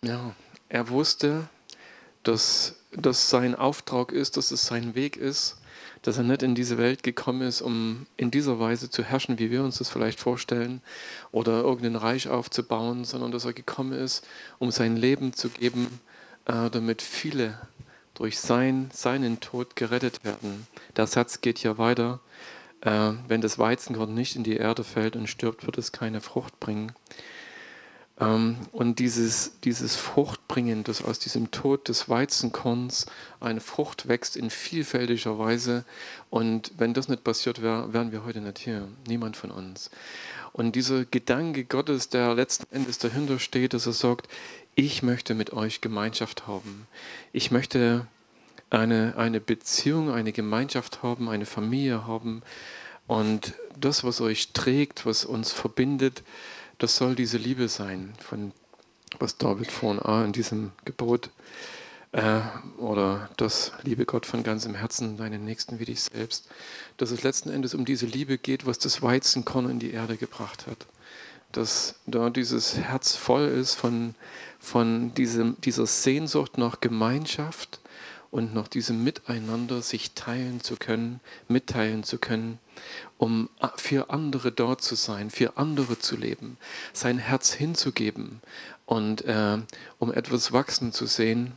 ja, 0.03 0.35
er 0.69 0.89
wusste, 0.89 1.49
dass 2.21 2.75
das 2.91 3.31
sein 3.31 3.55
Auftrag 3.55 4.11
ist, 4.11 4.37
dass 4.37 4.51
es 4.51 4.67
sein 4.67 4.93
Weg 4.93 5.17
ist, 5.17 5.57
dass 6.03 6.17
er 6.17 6.23
nicht 6.23 6.43
in 6.43 6.53
diese 6.53 6.77
Welt 6.77 7.01
gekommen 7.01 7.41
ist, 7.41 7.61
um 7.61 8.05
in 8.17 8.29
dieser 8.29 8.59
Weise 8.59 8.89
zu 8.89 9.03
herrschen, 9.03 9.39
wie 9.39 9.49
wir 9.49 9.63
uns 9.63 9.79
das 9.79 9.89
vielleicht 9.89 10.19
vorstellen, 10.19 10.81
oder 11.31 11.61
irgendein 11.61 11.95
Reich 11.95 12.27
aufzubauen, 12.27 13.05
sondern 13.05 13.31
dass 13.31 13.45
er 13.45 13.53
gekommen 13.53 13.93
ist, 13.93 14.25
um 14.59 14.69
sein 14.69 14.95
Leben 14.95 15.33
zu 15.33 15.49
geben, 15.49 15.99
äh, 16.45 16.69
damit 16.69 17.01
viele 17.01 17.57
durch 18.13 18.37
sein, 18.37 18.89
seinen 18.93 19.39
Tod 19.39 19.75
gerettet 19.75 20.23
werden. 20.23 20.67
Der 20.95 21.07
Satz 21.07 21.41
geht 21.41 21.57
hier 21.57 21.77
weiter. 21.77 22.19
Äh, 22.81 23.13
wenn 23.27 23.41
das 23.41 23.57
Weizenkorn 23.57 24.13
nicht 24.13 24.35
in 24.35 24.43
die 24.43 24.57
Erde 24.57 24.83
fällt 24.83 25.15
und 25.15 25.27
stirbt, 25.27 25.65
wird 25.65 25.77
es 25.77 25.93
keine 25.93 26.21
Frucht 26.21 26.59
bringen. 26.59 26.91
Ähm, 28.19 28.57
und 28.71 28.99
dieses, 28.99 29.59
dieses 29.63 29.95
Fruchtbringen, 29.95 30.83
dass 30.83 31.03
aus 31.03 31.19
diesem 31.19 31.51
Tod 31.51 31.87
des 31.87 32.09
Weizenkorns 32.09 33.05
eine 33.39 33.61
Frucht 33.61 34.07
wächst 34.07 34.35
in 34.37 34.49
vielfältiger 34.49 35.39
Weise. 35.39 35.85
Und 36.29 36.71
wenn 36.77 36.93
das 36.93 37.07
nicht 37.07 37.23
passiert 37.23 37.61
wäre, 37.61 37.93
wären 37.93 38.11
wir 38.11 38.25
heute 38.25 38.41
nicht 38.41 38.59
hier. 38.59 38.87
Niemand 39.07 39.37
von 39.37 39.51
uns. 39.51 39.89
Und 40.51 40.75
dieser 40.75 41.05
Gedanke 41.05 41.65
Gottes, 41.65 42.09
der 42.09 42.35
letzten 42.35 42.73
Endes 42.73 42.99
dahinter 42.99 43.39
steht, 43.39 43.73
dass 43.73 43.87
er 43.87 43.93
sagt, 43.93 44.27
ich 44.75 45.01
möchte 45.01 45.33
mit 45.33 45.53
euch 45.53 45.81
Gemeinschaft 45.81 46.47
haben. 46.47 46.87
Ich 47.31 47.49
möchte 47.49 48.07
eine, 48.69 49.15
eine 49.17 49.39
Beziehung, 49.39 50.11
eine 50.11 50.31
Gemeinschaft 50.31 51.03
haben, 51.03 51.29
eine 51.29 51.45
Familie 51.45 52.05
haben. 52.05 52.43
Und 53.07 53.53
das, 53.79 54.03
was 54.03 54.21
euch 54.21 54.53
trägt, 54.53 55.05
was 55.05 55.25
uns 55.25 55.51
verbindet, 55.51 56.23
das 56.83 56.97
soll 56.97 57.15
diese 57.15 57.37
Liebe 57.37 57.69
sein, 57.69 58.11
von 58.19 58.51
was 59.17 59.37
David 59.37 59.71
vorhin 59.71 60.01
auch 60.01 60.21
in 60.25 60.33
diesem 60.33 60.73
Gebot 60.83 61.29
äh, 62.11 62.41
oder 62.77 63.29
das 63.37 63.71
liebe 63.83 64.05
Gott 64.05 64.25
von 64.25 64.43
ganzem 64.43 64.75
Herzen, 64.75 65.15
deinen 65.15 65.45
Nächsten 65.45 65.79
wie 65.79 65.85
dich 65.85 66.01
selbst, 66.01 66.49
dass 66.97 67.11
es 67.11 67.23
letzten 67.23 67.51
Endes 67.51 67.73
um 67.73 67.85
diese 67.85 68.05
Liebe 68.05 68.37
geht, 68.37 68.65
was 68.65 68.79
das 68.79 69.01
Weizenkorn 69.01 69.69
in 69.69 69.79
die 69.79 69.91
Erde 69.91 70.17
gebracht 70.17 70.67
hat. 70.67 70.85
Dass 71.53 71.95
da 72.05 72.29
dieses 72.29 72.75
Herz 72.75 73.15
voll 73.15 73.47
ist 73.47 73.75
von, 73.75 74.13
von 74.59 75.13
diesem, 75.13 75.55
dieser 75.61 75.85
Sehnsucht 75.85 76.57
nach 76.57 76.81
Gemeinschaft 76.81 77.79
und 78.29 78.53
nach 78.53 78.67
diesem 78.67 79.05
Miteinander 79.05 79.81
sich 79.81 80.15
teilen 80.15 80.59
zu 80.59 80.75
können, 80.75 81.21
mitteilen 81.47 82.03
zu 82.03 82.17
können 82.17 82.59
um 83.17 83.49
für 83.77 84.09
andere 84.09 84.51
dort 84.51 84.81
zu 84.81 84.95
sein, 84.95 85.29
für 85.29 85.57
andere 85.57 85.99
zu 85.99 86.15
leben, 86.15 86.57
sein 86.93 87.17
Herz 87.17 87.53
hinzugeben 87.53 88.41
und 88.85 89.23
äh, 89.25 89.57
um 89.99 90.13
etwas 90.13 90.51
wachsen 90.51 90.91
zu 90.91 91.05
sehen, 91.05 91.53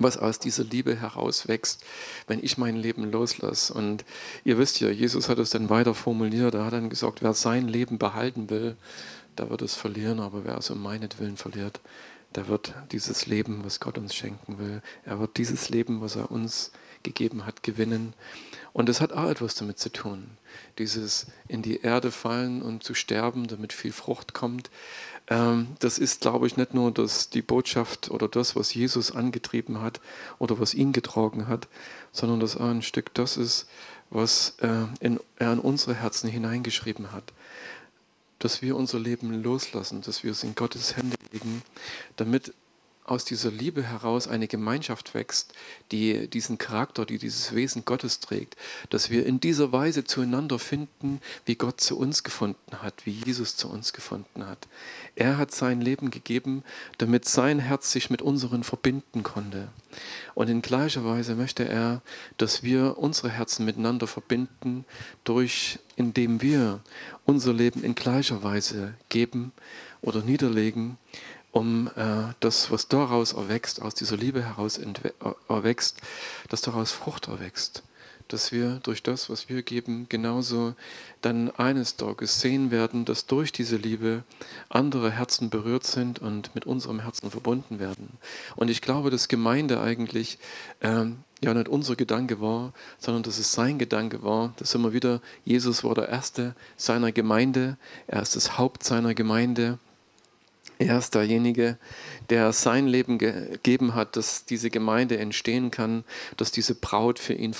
was 0.00 0.16
aus 0.16 0.38
dieser 0.38 0.64
Liebe 0.64 0.96
herauswächst, 0.96 1.84
wenn 2.26 2.42
ich 2.42 2.58
mein 2.58 2.76
Leben 2.76 3.10
loslasse. 3.10 3.74
Und 3.74 4.04
ihr 4.44 4.58
wisst 4.58 4.80
ja, 4.80 4.88
Jesus 4.88 5.28
hat 5.28 5.38
es 5.38 5.50
dann 5.50 5.68
weiter 5.68 5.94
formuliert, 5.94 6.54
er 6.54 6.64
hat 6.64 6.72
dann 6.72 6.90
gesagt, 6.90 7.22
wer 7.22 7.34
sein 7.34 7.68
Leben 7.68 7.98
behalten 7.98 8.50
will, 8.50 8.76
der 9.38 9.50
wird 9.50 9.62
es 9.62 9.74
verlieren, 9.74 10.20
aber 10.20 10.44
wer 10.44 10.58
es 10.58 10.70
um 10.70 10.82
meinetwillen 10.82 11.36
verliert, 11.36 11.80
der 12.34 12.48
wird 12.48 12.74
dieses 12.92 13.26
Leben, 13.26 13.64
was 13.64 13.80
Gott 13.80 13.98
uns 13.98 14.14
schenken 14.14 14.58
will, 14.58 14.82
er 15.04 15.20
wird 15.20 15.36
dieses 15.36 15.68
Leben, 15.68 16.00
was 16.00 16.16
er 16.16 16.30
uns 16.30 16.72
gegeben 17.02 17.46
hat, 17.46 17.62
gewinnen. 17.62 18.14
Und 18.72 18.88
das 18.88 19.00
hat 19.00 19.12
auch 19.12 19.28
etwas 19.28 19.54
damit 19.54 19.78
zu 19.78 19.90
tun. 19.90 20.30
Dieses 20.78 21.26
in 21.48 21.62
die 21.62 21.80
Erde 21.80 22.10
fallen 22.10 22.62
und 22.62 22.82
zu 22.82 22.94
sterben, 22.94 23.46
damit 23.48 23.72
viel 23.72 23.92
Frucht 23.92 24.32
kommt. 24.32 24.70
Ähm, 25.28 25.68
das 25.78 25.98
ist, 25.98 26.20
glaube 26.20 26.46
ich, 26.46 26.56
nicht 26.56 26.74
nur 26.74 26.92
das, 26.92 27.30
die 27.30 27.42
Botschaft 27.42 28.10
oder 28.10 28.28
das, 28.28 28.56
was 28.56 28.74
Jesus 28.74 29.12
angetrieben 29.12 29.80
hat 29.80 30.00
oder 30.38 30.58
was 30.60 30.74
ihn 30.74 30.92
getragen 30.92 31.48
hat, 31.48 31.68
sondern 32.12 32.40
das 32.40 32.56
auch 32.56 32.68
ein 32.68 32.82
Stück 32.82 33.12
das 33.14 33.36
ist, 33.36 33.66
was 34.10 34.56
äh, 34.60 34.86
er 35.38 35.52
in 35.52 35.58
unsere 35.58 35.94
Herzen 35.94 36.28
hineingeschrieben 36.28 37.12
hat. 37.12 37.32
Dass 38.38 38.62
wir 38.62 38.76
unser 38.76 38.98
Leben 38.98 39.42
loslassen, 39.42 40.00
dass 40.02 40.24
wir 40.24 40.32
es 40.32 40.42
in 40.42 40.54
Gottes 40.54 40.96
Hände 40.96 41.16
legen, 41.32 41.62
damit 42.16 42.54
aus 43.10 43.24
dieser 43.24 43.50
Liebe 43.50 43.82
heraus 43.82 44.28
eine 44.28 44.46
Gemeinschaft 44.46 45.14
wächst, 45.14 45.52
die 45.90 46.28
diesen 46.28 46.58
Charakter, 46.58 47.04
die 47.04 47.18
dieses 47.18 47.54
Wesen 47.54 47.84
Gottes 47.84 48.20
trägt, 48.20 48.56
dass 48.88 49.10
wir 49.10 49.26
in 49.26 49.40
dieser 49.40 49.72
Weise 49.72 50.04
zueinander 50.04 50.60
finden, 50.60 51.20
wie 51.44 51.56
Gott 51.56 51.80
zu 51.80 51.98
uns 51.98 52.22
gefunden 52.22 52.82
hat, 52.82 53.06
wie 53.06 53.10
Jesus 53.10 53.56
zu 53.56 53.68
uns 53.68 53.92
gefunden 53.92 54.46
hat. 54.46 54.68
Er 55.16 55.38
hat 55.38 55.50
sein 55.50 55.80
Leben 55.80 56.10
gegeben, 56.10 56.62
damit 56.98 57.28
sein 57.28 57.58
Herz 57.58 57.90
sich 57.90 58.10
mit 58.10 58.22
unseren 58.22 58.62
verbinden 58.62 59.24
konnte. 59.24 59.68
Und 60.34 60.48
in 60.48 60.62
gleicher 60.62 61.04
Weise 61.04 61.34
möchte 61.34 61.68
er, 61.68 62.02
dass 62.36 62.62
wir 62.62 62.96
unsere 62.96 63.30
Herzen 63.30 63.64
miteinander 63.64 64.06
verbinden, 64.06 64.84
durch 65.24 65.80
indem 65.96 66.40
wir 66.40 66.80
unser 67.24 67.52
Leben 67.52 67.82
in 67.82 67.96
gleicher 67.96 68.44
Weise 68.44 68.94
geben 69.08 69.50
oder 70.00 70.22
niederlegen 70.22 70.96
um 71.52 71.88
äh, 71.96 72.32
das, 72.40 72.70
was 72.70 72.88
daraus 72.88 73.32
erwächst, 73.32 73.82
aus 73.82 73.94
dieser 73.94 74.16
Liebe 74.16 74.42
heraus 74.42 74.80
erwächst, 75.48 76.00
dass 76.48 76.60
daraus 76.60 76.92
Frucht 76.92 77.28
erwächst. 77.28 77.82
Dass 78.28 78.52
wir 78.52 78.78
durch 78.84 79.02
das, 79.02 79.28
was 79.28 79.48
wir 79.48 79.62
geben, 79.62 80.06
genauso 80.08 80.74
dann 81.20 81.50
eines 81.50 81.96
Tages 81.96 82.40
sehen 82.40 82.70
werden, 82.70 83.04
dass 83.04 83.26
durch 83.26 83.50
diese 83.50 83.76
Liebe 83.76 84.22
andere 84.68 85.10
Herzen 85.10 85.50
berührt 85.50 85.84
sind 85.84 86.20
und 86.20 86.54
mit 86.54 86.64
unserem 86.64 87.00
Herzen 87.00 87.32
verbunden 87.32 87.80
werden. 87.80 88.18
Und 88.54 88.70
ich 88.70 88.82
glaube, 88.82 89.10
dass 89.10 89.26
Gemeinde 89.26 89.80
eigentlich 89.80 90.38
äh, 90.78 91.06
ja 91.42 91.54
nicht 91.54 91.68
unser 91.68 91.96
Gedanke 91.96 92.40
war, 92.40 92.72
sondern 92.98 93.24
dass 93.24 93.38
es 93.38 93.52
sein 93.52 93.78
Gedanke 93.80 94.22
war. 94.22 94.54
Das 94.58 94.76
immer 94.76 94.92
wieder, 94.92 95.20
Jesus 95.44 95.82
war 95.82 95.96
der 95.96 96.08
Erste 96.08 96.54
seiner 96.76 97.10
Gemeinde, 97.10 97.78
er 98.06 98.22
ist 98.22 98.36
das 98.36 98.58
Haupt 98.58 98.84
seiner 98.84 99.14
Gemeinde. 99.14 99.80
Er 100.80 100.96
ist 100.96 101.14
derjenige, 101.14 101.76
der 102.30 102.54
sein 102.54 102.86
Leben 102.86 103.18
gegeben 103.18 103.94
hat, 103.94 104.16
dass 104.16 104.46
diese 104.46 104.70
Gemeinde 104.70 105.18
entstehen 105.18 105.70
kann, 105.70 106.04
dass 106.38 106.52
diese 106.52 106.74
Braut 106.74 107.18
für 107.18 107.34
ihn 107.34 107.54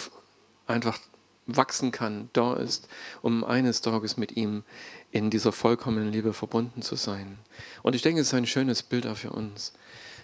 einfach 0.66 0.98
wachsen 1.46 1.90
kann, 1.90 2.30
da 2.32 2.54
ist, 2.54 2.88
um 3.20 3.44
eines 3.44 3.82
Tages 3.82 4.16
mit 4.16 4.38
ihm 4.38 4.62
in 5.10 5.28
dieser 5.28 5.52
vollkommenen 5.52 6.10
Liebe 6.10 6.32
verbunden 6.32 6.80
zu 6.80 6.96
sein. 6.96 7.36
Und 7.82 7.94
ich 7.94 8.00
denke, 8.00 8.22
es 8.22 8.28
ist 8.28 8.34
ein 8.34 8.46
schönes 8.46 8.82
Bild 8.82 9.06
auch 9.06 9.18
für 9.18 9.32
uns, 9.32 9.74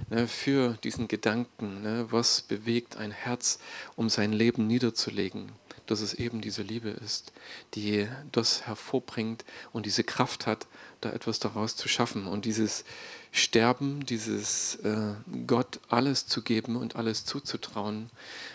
ne, 0.08 0.26
für 0.26 0.78
diesen 0.82 1.06
Gedanken, 1.06 1.82
ne, 1.82 2.06
was 2.08 2.40
bewegt 2.40 2.96
ein 2.96 3.10
Herz, 3.10 3.58
um 3.96 4.08
sein 4.08 4.32
Leben 4.32 4.66
niederzulegen 4.66 5.52
dass 5.87 6.00
es 6.00 6.14
eben 6.14 6.40
diese 6.40 6.62
Liebe 6.62 6.90
ist, 6.90 7.33
die 7.75 8.09
das 8.33 8.66
hervorbringt 8.66 9.45
und 9.73 9.87
diese 9.87 10.05
Kraft 10.05 10.47
hat, 10.47 10.66
da 11.00 11.11
etwas 11.11 11.38
daraus 11.38 11.76
zu 11.76 11.88
schaffen. 11.88 12.26
Und 12.26 12.45
dieses 12.45 12.85
Sterben, 13.33 14.05
dieses 14.07 14.76
äh, 14.76 15.14
Gott 15.47 15.81
alles 15.88 16.26
zu 16.26 16.43
geben 16.43 16.76
und 16.76 16.97
alles 16.97 17.25
zuzutrauen, 17.25 18.11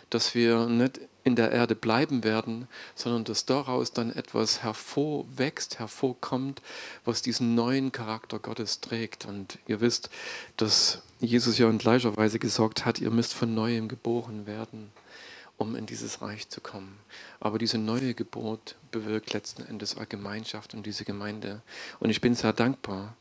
dass 0.09 0.33
wir 0.33 0.67
nicht 0.67 0.99
in 1.23 1.35
der 1.35 1.51
Erde 1.51 1.75
bleiben 1.75 2.23
werden, 2.23 2.67
sondern 2.95 3.23
dass 3.23 3.45
daraus 3.45 3.93
dann 3.93 4.11
etwas 4.11 4.63
hervorwächst, 4.63 5.77
hervorkommt, 5.77 6.61
was 7.05 7.21
diesen 7.21 7.53
neuen 7.53 7.91
Charakter 7.91 8.39
Gottes 8.39 8.81
trägt. 8.81 9.25
Und 9.25 9.59
ihr 9.67 9.81
wisst, 9.81 10.09
dass 10.57 11.03
Jesus 11.19 11.59
ja 11.59 11.69
in 11.69 11.77
gleicher 11.77 12.17
Weise 12.17 12.39
gesagt 12.39 12.85
hat, 12.85 12.99
ihr 12.99 13.11
müsst 13.11 13.35
von 13.35 13.53
neuem 13.53 13.87
geboren 13.87 14.47
werden 14.47 14.91
um 15.61 15.75
in 15.75 15.85
dieses 15.85 16.23
Reich 16.23 16.49
zu 16.49 16.59
kommen. 16.59 16.97
Aber 17.39 17.59
diese 17.59 17.77
neue 17.77 18.15
Geburt 18.15 18.75
bewirkt 18.89 19.31
letzten 19.31 19.61
Endes 19.61 19.95
eine 19.95 20.07
Gemeinschaft 20.07 20.73
und 20.73 20.87
diese 20.87 21.05
Gemeinde. 21.05 21.61
Und 21.99 22.09
ich 22.09 22.19
bin 22.19 22.33
sehr 22.33 22.51
dankbar, 22.51 23.15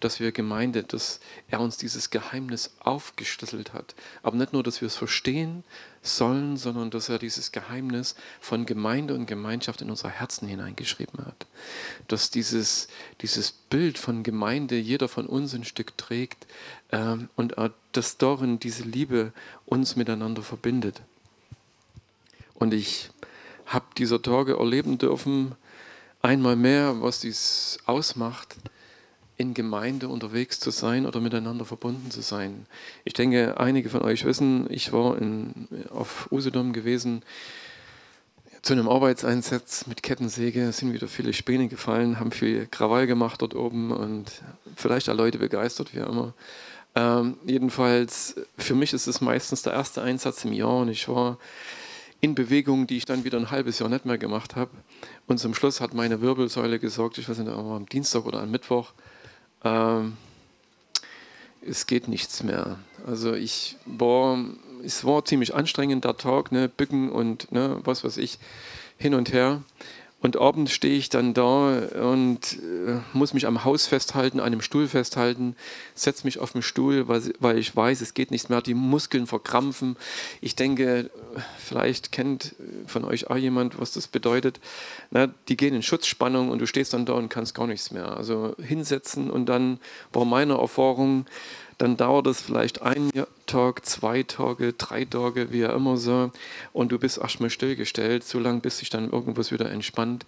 dass 0.00 0.18
wir 0.18 0.32
Gemeinde, 0.32 0.84
dass 0.84 1.20
er 1.48 1.60
uns 1.60 1.76
dieses 1.76 2.08
Geheimnis 2.08 2.74
aufgeschlüsselt 2.80 3.74
hat. 3.74 3.94
Aber 4.22 4.38
nicht 4.38 4.54
nur, 4.54 4.62
dass 4.62 4.80
wir 4.80 4.86
es 4.86 4.96
verstehen 4.96 5.64
sollen, 6.00 6.56
sondern 6.56 6.90
dass 6.90 7.10
er 7.10 7.18
dieses 7.18 7.52
Geheimnis 7.52 8.14
von 8.40 8.64
Gemeinde 8.64 9.14
und 9.14 9.26
Gemeinschaft 9.26 9.82
in 9.82 9.90
unser 9.90 10.08
Herzen 10.08 10.48
hineingeschrieben 10.48 11.24
hat. 11.26 11.46
Dass 12.08 12.30
dieses, 12.30 12.88
dieses 13.20 13.52
Bild 13.52 13.98
von 13.98 14.22
Gemeinde 14.22 14.78
jeder 14.78 15.08
von 15.08 15.26
uns 15.26 15.54
ein 15.54 15.64
Stück 15.64 15.98
trägt 15.98 16.46
ähm, 16.90 17.28
und 17.36 17.54
dass 17.92 18.16
darin 18.16 18.58
diese 18.58 18.84
Liebe 18.84 19.34
uns 19.66 19.94
miteinander 19.94 20.42
verbindet. 20.42 21.02
Und 22.54 22.74
ich 22.74 23.10
habe 23.66 23.86
dieser 23.96 24.20
Tage 24.20 24.58
erleben 24.58 24.98
dürfen, 24.98 25.54
einmal 26.20 26.56
mehr, 26.56 27.00
was 27.00 27.20
dies 27.20 27.78
ausmacht, 27.86 28.56
in 29.36 29.54
Gemeinde 29.54 30.08
unterwegs 30.08 30.60
zu 30.60 30.70
sein 30.70 31.06
oder 31.06 31.20
miteinander 31.20 31.64
verbunden 31.64 32.10
zu 32.10 32.20
sein. 32.20 32.66
Ich 33.04 33.14
denke, 33.14 33.58
einige 33.58 33.88
von 33.88 34.02
euch 34.02 34.24
wissen, 34.24 34.66
ich 34.70 34.92
war 34.92 35.18
in, 35.18 35.68
auf 35.90 36.30
Usedom 36.30 36.72
gewesen 36.72 37.22
zu 38.62 38.74
einem 38.74 38.88
Arbeitseinsatz 38.88 39.88
mit 39.88 40.04
Kettensäge, 40.04 40.70
sind 40.70 40.92
wieder 40.92 41.08
viele 41.08 41.32
Späne 41.32 41.66
gefallen, 41.66 42.20
haben 42.20 42.30
viel 42.30 42.66
Krawall 42.66 43.08
gemacht 43.08 43.42
dort 43.42 43.56
oben 43.56 43.90
und 43.90 44.30
vielleicht 44.76 45.10
auch 45.10 45.16
Leute 45.16 45.38
begeistert, 45.38 45.92
wie 45.94 45.98
immer. 45.98 46.32
Ähm, 46.94 47.36
jedenfalls, 47.44 48.36
für 48.56 48.76
mich 48.76 48.92
ist 48.92 49.08
es 49.08 49.20
meistens 49.20 49.62
der 49.62 49.72
erste 49.72 50.02
Einsatz 50.02 50.44
im 50.44 50.52
Jahr 50.52 50.76
und 50.76 50.90
ich 50.90 51.08
war 51.08 51.38
in 52.22 52.36
Bewegungen, 52.36 52.86
die 52.86 52.96
ich 52.96 53.04
dann 53.04 53.24
wieder 53.24 53.36
ein 53.36 53.50
halbes 53.50 53.80
Jahr 53.80 53.88
nicht 53.88 54.06
mehr 54.06 54.16
gemacht 54.16 54.54
habe. 54.54 54.70
Und 55.26 55.38
zum 55.38 55.54
Schluss 55.54 55.80
hat 55.80 55.92
meine 55.92 56.20
Wirbelsäule 56.20 56.78
gesagt, 56.78 57.18
ich 57.18 57.28
weiß 57.28 57.38
nicht, 57.38 57.50
am 57.50 57.86
Dienstag 57.86 58.24
oder 58.24 58.40
am 58.40 58.50
Mittwoch, 58.50 58.92
ähm, 59.64 60.16
es 61.66 61.86
geht 61.86 62.06
nichts 62.06 62.42
mehr. 62.44 62.78
Also 63.04 63.34
ich 63.34 63.76
war, 63.86 64.38
es 64.84 65.04
war 65.04 65.24
ziemlich 65.24 65.52
anstrengend 65.54 66.04
der 66.04 66.16
Tag, 66.16 66.52
ne, 66.52 66.68
Bücken 66.68 67.10
und 67.10 67.50
ne, 67.50 67.80
was 67.82 68.04
weiß 68.04 68.16
ich, 68.18 68.38
hin 68.98 69.14
und 69.14 69.32
her. 69.32 69.62
Und 70.22 70.40
abends 70.40 70.70
stehe 70.70 70.96
ich 70.96 71.08
dann 71.08 71.34
da 71.34 71.80
und 72.00 72.54
äh, 72.54 73.00
muss 73.12 73.34
mich 73.34 73.46
am 73.46 73.64
Haus 73.64 73.86
festhalten, 73.86 74.38
an 74.38 74.46
einem 74.46 74.60
Stuhl 74.60 74.86
festhalten, 74.86 75.56
setze 75.96 76.24
mich 76.24 76.38
auf 76.38 76.52
den 76.52 76.62
Stuhl, 76.62 77.08
weil, 77.08 77.22
weil 77.40 77.58
ich 77.58 77.74
weiß, 77.74 78.00
es 78.00 78.14
geht 78.14 78.30
nichts 78.30 78.48
mehr, 78.48 78.62
die 78.62 78.74
Muskeln 78.74 79.26
verkrampfen. 79.26 79.96
Ich 80.40 80.54
denke, 80.54 81.10
vielleicht 81.58 82.12
kennt 82.12 82.54
von 82.86 83.04
euch 83.04 83.30
auch 83.30 83.36
jemand, 83.36 83.80
was 83.80 83.92
das 83.92 84.06
bedeutet. 84.06 84.60
Na, 85.10 85.26
die 85.48 85.56
gehen 85.56 85.74
in 85.74 85.82
Schutzspannung 85.82 86.50
und 86.50 86.60
du 86.60 86.66
stehst 86.66 86.92
dann 86.92 87.04
da 87.04 87.14
und 87.14 87.28
kannst 87.28 87.56
gar 87.56 87.66
nichts 87.66 87.90
mehr. 87.90 88.16
Also 88.16 88.54
hinsetzen 88.62 89.28
und 89.28 89.46
dann 89.46 89.80
war 90.12 90.24
meine 90.24 90.54
Erfahrung, 90.56 91.26
dann 91.78 91.96
dauert 91.96 92.28
es 92.28 92.40
vielleicht 92.40 92.80
ein 92.82 93.10
Tag, 93.52 93.84
zwei 93.84 94.22
Tage, 94.22 94.72
drei 94.72 95.04
Tage, 95.04 95.52
wie 95.52 95.66
auch 95.66 95.76
immer 95.76 95.98
so, 95.98 96.30
und 96.72 96.90
du 96.90 96.98
bist 96.98 97.18
erstmal 97.18 97.50
stillgestellt, 97.50 98.24
so 98.24 98.38
lange, 98.38 98.60
bis 98.60 98.78
sich 98.78 98.88
dann 98.88 99.10
irgendwas 99.12 99.52
wieder 99.52 99.70
entspannt. 99.70 100.24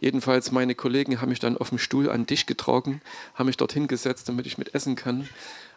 Jedenfalls, 0.00 0.52
meine 0.52 0.76
Kollegen 0.76 1.20
haben 1.20 1.30
mich 1.30 1.40
dann 1.40 1.56
auf 1.56 1.70
dem 1.70 1.78
Stuhl 1.78 2.08
an 2.08 2.20
den 2.20 2.26
Tisch 2.28 2.46
getragen, 2.46 3.00
haben 3.34 3.46
mich 3.46 3.56
dorthin 3.56 3.88
gesetzt, 3.88 4.28
damit 4.28 4.46
ich 4.46 4.58
mit 4.58 4.76
essen 4.76 4.94
kann. 4.94 5.28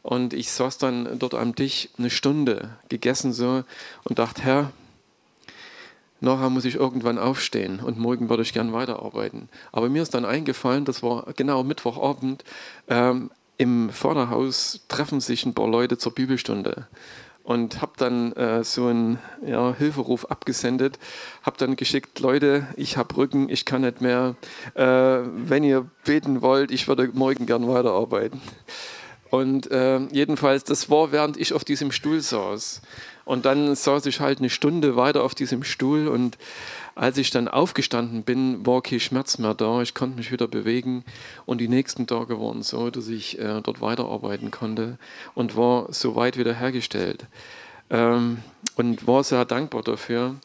Und 0.04 0.34
ich 0.34 0.52
saß 0.52 0.78
dann 0.78 1.18
dort 1.18 1.34
am 1.34 1.56
Tisch 1.56 1.90
eine 1.98 2.12
Stunde 2.12 2.78
gegessen 2.90 3.34
so 3.34 3.64
und 4.04 4.20
dachte, 4.20 4.44
Herr, 4.44 4.72
nachher 6.20 6.52
muss 6.52 6.66
ich 6.66 6.76
irgendwann 6.76 7.18
aufstehen 7.18 7.80
und 7.80 7.98
morgen 7.98 8.30
würde 8.30 8.44
ich 8.44 8.54
gern 8.54 8.74
weiterarbeiten. 8.74 9.50
Aber 9.72 9.90
mir 9.90 10.04
ist 10.04 10.14
dann 10.14 10.26
eingefallen, 10.26 10.86
das 10.86 11.02
war 11.02 11.26
genau 11.36 11.64
Mittwochabend, 11.64 12.44
ähm, 12.90 13.32
im 13.62 13.92
Vorderhaus 13.92 14.80
treffen 14.88 15.22
sich 15.22 15.46
ein 15.46 15.54
paar 15.54 15.68
Leute 15.68 16.00
zur 16.00 16.16
Bibelstunde 16.16 16.88
und 17.44 17.80
habe 17.80 17.92
dann 17.96 18.34
äh, 18.34 18.64
so 18.64 18.88
einen 18.88 19.20
ja, 19.46 19.76
Hilferuf 19.78 20.26
abgesendet, 20.26 20.98
habe 21.44 21.60
dann 21.60 21.76
geschickt, 21.76 22.20
Leute, 22.20 22.66
ich 22.76 22.98
habe 22.98 23.16
Rücken, 23.16 23.50
ich 23.50 23.66
kann 23.66 23.82
nicht 23.82 24.02
mehr. 24.02 24.36
Äh, 24.74 24.84
wenn 24.84 25.64
ihr 25.64 25.88
beten 26.06 26.42
wollt, 26.42 26.72
ich 26.72 26.88
würde 26.88 27.12
morgen 27.14 27.46
gern 27.46 27.68
weiterarbeiten. 27.68 28.42
Und 29.32 29.72
äh, 29.72 30.00
jedenfalls, 30.12 30.66
das 30.66 30.90
war, 30.90 31.12
während 31.14 31.38
ich 31.38 31.54
auf 31.54 31.64
diesem 31.64 31.92
Stuhl 31.92 32.20
saß. 32.20 32.82
Und 33.24 33.46
dann 33.46 33.76
saß 33.76 34.06
ich 34.08 34.20
halt 34.20 34.40
eine 34.40 34.50
Stunde 34.50 34.98
weiter 34.98 35.24
auf 35.24 35.34
diesem 35.34 35.64
Stuhl 35.64 36.10
und 36.10 36.38
als 36.96 37.18
ich 37.18 37.30
dann 37.30 37.48
aufgestanden 37.48 38.24
bin, 38.24 38.66
war 38.66 38.82
kein 38.82 39.00
Schmerz 39.00 39.38
mehr 39.38 39.54
da. 39.54 39.82
Ich 39.82 39.94
konnte 39.94 40.18
mich 40.18 40.34
wieder 40.34 40.50
bewegen 40.50 41.06
und 41.46 41.60
die 41.60 41.70
nächsten 41.70 42.08
Tage 42.08 42.42
waren 42.42 42.62
so, 42.62 42.90
dass 42.90 43.08
ich 43.08 43.40
äh, 43.40 43.62
dort 43.62 43.80
weiterarbeiten 43.80 44.52
konnte 44.52 44.98
und 45.34 45.56
war 45.56 45.88
soweit 45.94 46.38
wieder 46.38 46.54
hergestellt. 46.54 47.26
Ähm, 47.90 48.40
und 48.76 49.08
war 49.08 49.24
sehr 49.24 49.46
dankbar 49.46 49.84
dafür, 49.84 50.36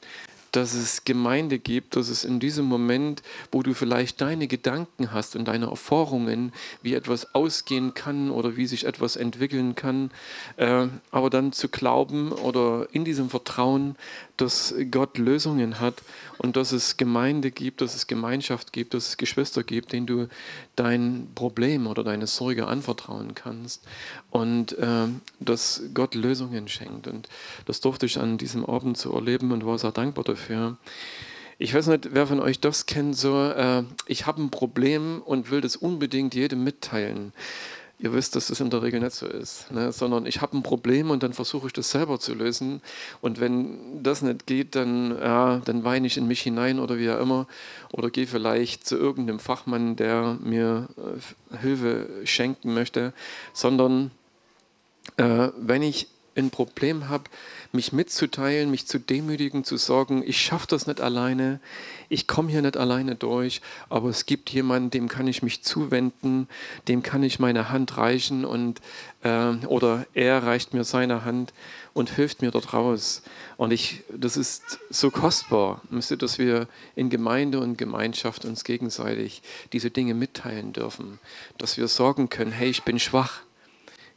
dass 0.57 0.73
es 0.73 1.05
Gemeinde 1.05 1.59
gibt, 1.59 1.97
dass 1.97 2.09
es 2.09 2.25
in 2.25 2.41
diesem 2.41 2.65
Moment, 2.65 3.23
wo 3.53 3.63
du 3.63 3.75
vielleicht 3.75 4.23
deine 4.23 4.47
Gedanken 4.47 5.13
hast 5.13 5.37
und 5.37 5.45
deine 5.45 5.67
Erfahrungen, 5.67 6.51
wie 6.83 6.95
etwas 6.95 7.35
ausgehen 7.35 7.93
kann 7.93 8.31
oder 8.31 8.57
wie 8.57 8.67
sich 8.67 8.87
etwas 8.87 9.17
entwickeln 9.17 9.75
kann, 9.75 10.11
äh, 10.57 10.87
aber 11.11 11.29
dann 11.29 11.53
zu 11.53 11.69
glauben 11.69 12.33
oder 12.33 12.89
in 12.93 13.05
diesem 13.05 13.29
Vertrauen, 13.29 13.97
dass 14.39 14.75
Gott 14.91 15.19
Lösungen 15.19 15.79
hat 15.81 16.03
und 16.39 16.57
dass 16.57 16.73
es 16.73 16.97
Gemeinde 16.97 17.51
gibt, 17.51 17.81
dass 17.81 17.95
es 17.95 18.07
Gemeinschaft 18.07 18.73
gibt, 18.73 18.95
dass 18.95 19.09
es 19.09 19.17
Geschwister 19.17 19.63
gibt, 19.63 19.93
denen 19.93 20.07
du 20.07 20.29
dein 20.75 21.29
Problem 21.35 21.87
oder 21.87 22.05
deine 22.05 22.27
Sorge 22.27 22.67
anvertrauen 22.67 23.35
kannst 23.35 23.83
und 24.31 24.77
äh, 24.79 25.07
dass 25.41 25.83
Gott 25.95 26.15
Lösungen 26.15 26.69
schenkt. 26.69 27.07
Und 27.07 27.29
das 27.67 27.81
durfte 27.81 28.07
ich 28.07 28.19
an 28.19 28.39
diesem 28.39 28.65
Abend 28.65 28.97
so 28.97 29.13
erleben 29.15 29.53
und 29.53 29.65
war 29.67 29.79
sehr 29.79 29.93
dankbar 29.93 30.25
dafür. 30.25 30.46
Ich 31.59 31.75
weiß 31.75 31.87
nicht, 31.87 32.09
wer 32.13 32.27
von 32.27 32.41
euch 32.41 32.61
das 32.61 32.87
kennt, 32.87 33.17
so, 33.17 33.49
äh, 33.49 33.83
ich 34.07 34.27
habe 34.27 34.43
ein 34.43 34.51
Problem 34.51 35.23
und 35.23 35.51
will 35.51 35.61
das 35.61 35.77
unbedingt 35.77 36.35
jedem 36.35 36.65
mitteilen 36.65 37.33
ihr 37.99 38.13
wisst, 38.13 38.37
dass 38.37 38.49
das 38.49 38.61
in 38.61 38.71
der 38.71 38.83
Regel 38.83 39.01
nicht 39.01 39.15
so 39.15 39.27
ist, 39.27 39.71
ne? 39.73 39.91
sondern 39.91 40.27
ich 40.27 40.43
habe 40.43 40.57
ein 40.57 40.63
Problem 40.63 41.11
und 41.11 41.23
dann 41.23 41.33
versuche 41.33 41.69
ich 41.69 41.73
das 41.73 41.91
selber 41.91 42.21
zu 42.21 42.35
lösen. 42.35 42.83
Und 43.23 43.41
wenn 43.41 44.03
das 44.03 44.23
nicht 44.23 44.47
geht, 44.47 44.75
dann, 44.75 45.17
ja, 45.19 45.63
dann 45.65 45.85
weine 45.85 46.07
ich 46.07 46.19
in 46.19 46.29
mich 46.29 46.43
hinein 46.43 46.79
oder 46.79 46.99
wie 46.99 47.11
auch 47.11 47.21
immer. 47.21 47.47
Oder 47.93 48.11
gehe 48.11 48.27
vielleicht 48.27 48.87
zu 48.87 48.97
irgendeinem 48.97 49.39
Fachmann, 49.39 49.97
der 49.97 50.37
mir 50.43 50.89
äh, 50.99 51.57
Hilfe 51.59 52.09
schenken 52.25 52.75
möchte. 52.75 53.15
Sondern 53.55 54.11
äh, 55.17 55.49
wenn 55.57 55.83
ich 55.83 56.09
ein 56.37 56.51
Problem 56.51 57.09
habe, 57.09 57.25
mich 57.73 57.93
mitzuteilen, 57.93 58.71
mich 58.71 58.87
zu 58.87 58.99
demütigen, 58.99 59.65
zu 59.65 59.77
sagen, 59.77 60.23
ich 60.27 60.41
schaffe 60.41 60.67
das 60.69 60.87
nicht 60.87 61.01
alleine, 61.01 61.61
ich 62.09 62.27
komme 62.27 62.51
hier 62.51 62.63
nicht 62.63 62.77
alleine 62.77 63.15
durch, 63.15 63.61
aber 63.89 64.09
es 64.09 64.27
gibt 64.27 64.51
jemanden, 64.51 64.91
dem 64.91 65.09
kann 65.09 65.27
ich 65.27 65.43
mich 65.43 65.63
zuwenden, 65.63 66.49
dem 66.89 67.03
kann 67.03 67.23
ich 67.23 67.39
meine 67.39 67.71
Hand 67.71 67.97
reichen 67.97 68.45
und 68.45 68.81
äh, 69.23 69.55
oder 69.67 70.07
er 70.15 70.43
reicht 70.43 70.75
mir 70.75 70.85
seine 70.85 71.25
Hand 71.25 71.53
und 71.95 72.11
hilft 72.11 72.43
mir 72.43 72.51
dort 72.51 72.73
raus. 72.73 73.23
Und 73.57 73.73
ich, 73.73 74.03
das 74.15 74.37
ist 74.37 74.79
so 74.91 75.11
kostbar, 75.11 75.81
dass 75.91 76.39
wir 76.39 76.69
in 76.95 77.09
Gemeinde 77.11 77.59
und 77.61 77.79
Gemeinschaft 77.79 78.45
uns 78.45 78.65
gegenseitig 78.65 79.43
diese 79.73 79.91
Dinge 79.91 80.15
mitteilen 80.15 80.73
dürfen, 80.73 81.19
dass 81.59 81.77
wir 81.77 81.89
sorgen 81.89 82.29
können, 82.29 82.53
hey, 82.53 82.69
ich 82.69 82.83
bin 82.83 82.99
schwach 82.99 83.41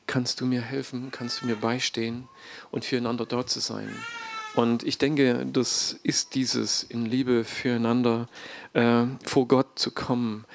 kannst 0.09 0.41
du 0.41 0.45
mir 0.47 0.61
helfen, 0.61 1.11
kannst 1.11 1.41
du 1.41 1.45
mir 1.45 1.55
beistehen 1.55 2.27
und 2.71 2.83
füreinander 2.83 3.27
dort 3.27 3.47
zu 3.47 3.59
sein. 3.59 3.89
Und 4.55 4.81
ich 4.81 4.97
denke, 4.97 5.45
das 5.45 5.99
ist 6.01 6.33
dieses 6.33 6.81
in 6.81 7.05
Liebe 7.05 7.43
füreinander 7.43 8.27
äh, 8.73 9.05
vor 9.23 9.47
Gott 9.47 9.77
zu 9.77 9.91
kommen, 9.91 10.45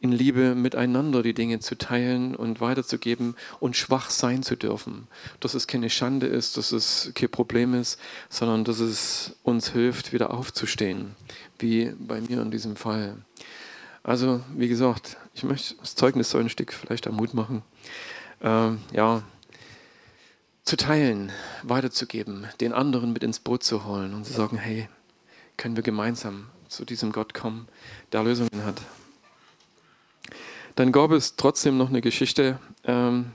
in 0.00 0.12
Liebe 0.12 0.54
miteinander 0.54 1.22
die 1.22 1.32
Dinge 1.32 1.60
zu 1.60 1.78
teilen 1.78 2.36
und 2.36 2.60
weiterzugeben 2.60 3.36
und 3.58 3.74
schwach 3.74 4.10
sein 4.10 4.42
zu 4.42 4.54
dürfen. 4.54 5.08
Dass 5.40 5.54
es 5.54 5.66
keine 5.66 5.88
Schande 5.88 6.26
ist, 6.26 6.58
dass 6.58 6.70
es 6.70 7.12
kein 7.14 7.30
Problem 7.30 7.72
ist, 7.72 7.98
sondern 8.28 8.64
dass 8.64 8.80
es 8.80 9.34
uns 9.42 9.70
hilft, 9.70 10.12
wieder 10.12 10.30
aufzustehen, 10.30 11.16
wie 11.58 11.94
bei 11.98 12.20
mir 12.20 12.42
in 12.42 12.50
diesem 12.50 12.76
Fall. 12.76 13.16
Also, 14.02 14.42
wie 14.54 14.68
gesagt, 14.68 15.16
ich 15.34 15.42
möchte 15.42 15.74
das 15.76 15.94
Zeugnis 15.94 16.30
so 16.30 16.36
ein 16.36 16.50
Stück 16.50 16.74
vielleicht 16.74 17.06
am 17.06 17.16
Mut 17.16 17.32
machen 17.32 17.62
äh, 18.40 18.70
ja, 18.92 19.22
zu 20.64 20.76
teilen, 20.76 21.32
weiterzugeben, 21.62 22.46
den 22.60 22.72
anderen 22.72 23.12
mit 23.12 23.24
ins 23.24 23.40
Boot 23.40 23.62
zu 23.62 23.84
holen 23.84 24.14
und 24.14 24.24
zu 24.24 24.32
sagen, 24.32 24.56
hey, 24.56 24.88
können 25.56 25.76
wir 25.76 25.82
gemeinsam 25.82 26.46
zu 26.68 26.84
diesem 26.84 27.12
Gott 27.12 27.34
kommen, 27.34 27.68
der 28.12 28.22
Lösungen 28.22 28.64
hat. 28.64 28.80
Dann 30.76 30.92
gab 30.92 31.10
es 31.10 31.36
trotzdem 31.36 31.76
noch 31.76 31.88
eine 31.88 32.00
Geschichte. 32.00 32.58
Ähm, 32.84 33.32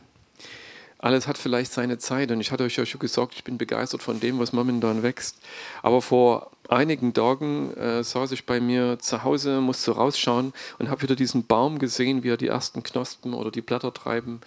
alles 0.98 1.28
hat 1.28 1.38
vielleicht 1.38 1.72
seine 1.72 2.00
Zeit 2.00 2.32
und 2.32 2.42
ich 2.42 2.52
hatte 2.52 2.64
euch 2.64 2.78
ja 2.78 2.86
schon 2.86 3.00
gesagt, 3.00 3.34
ich 3.36 3.44
bin 3.44 3.60
begeistert 3.60 4.02
von 4.02 4.20
dem, 4.20 4.40
was 4.40 4.54
momentan 4.54 5.04
wächst. 5.04 5.38
Aber 5.84 6.02
vor 6.02 6.50
einigen 6.70 7.14
Tagen 7.14 7.74
äh, 7.76 8.04
saß 8.04 8.32
ich 8.32 8.46
bei 8.46 8.60
mir 8.60 8.98
zu 8.98 9.24
Hause, 9.24 9.62
musste 9.62 9.92
rausschauen 9.92 10.54
und 10.80 10.90
habe 10.90 11.04
wieder 11.04 11.16
diesen 11.16 11.46
Baum 11.46 11.78
gesehen, 11.78 12.24
wie 12.24 12.30
er 12.30 12.38
die 12.38 12.48
ersten 12.48 12.82
Knospen 12.82 13.34
oder 13.36 13.52
die 13.52 13.62
Blätter 13.62 13.94
treiben. 13.94 14.42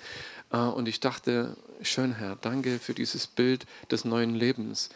Äh, 0.53 0.59
und 0.59 0.89
ich 0.89 1.01
dachte, 1.01 1.57
schön 1.83 2.13
Herr, 2.15 2.37
danke 2.41 2.79
für 2.79 2.95
dieses 2.95 3.27
Bild 3.27 3.67
des 3.91 4.05
neuen 4.05 4.35
Lebens. 4.35 4.91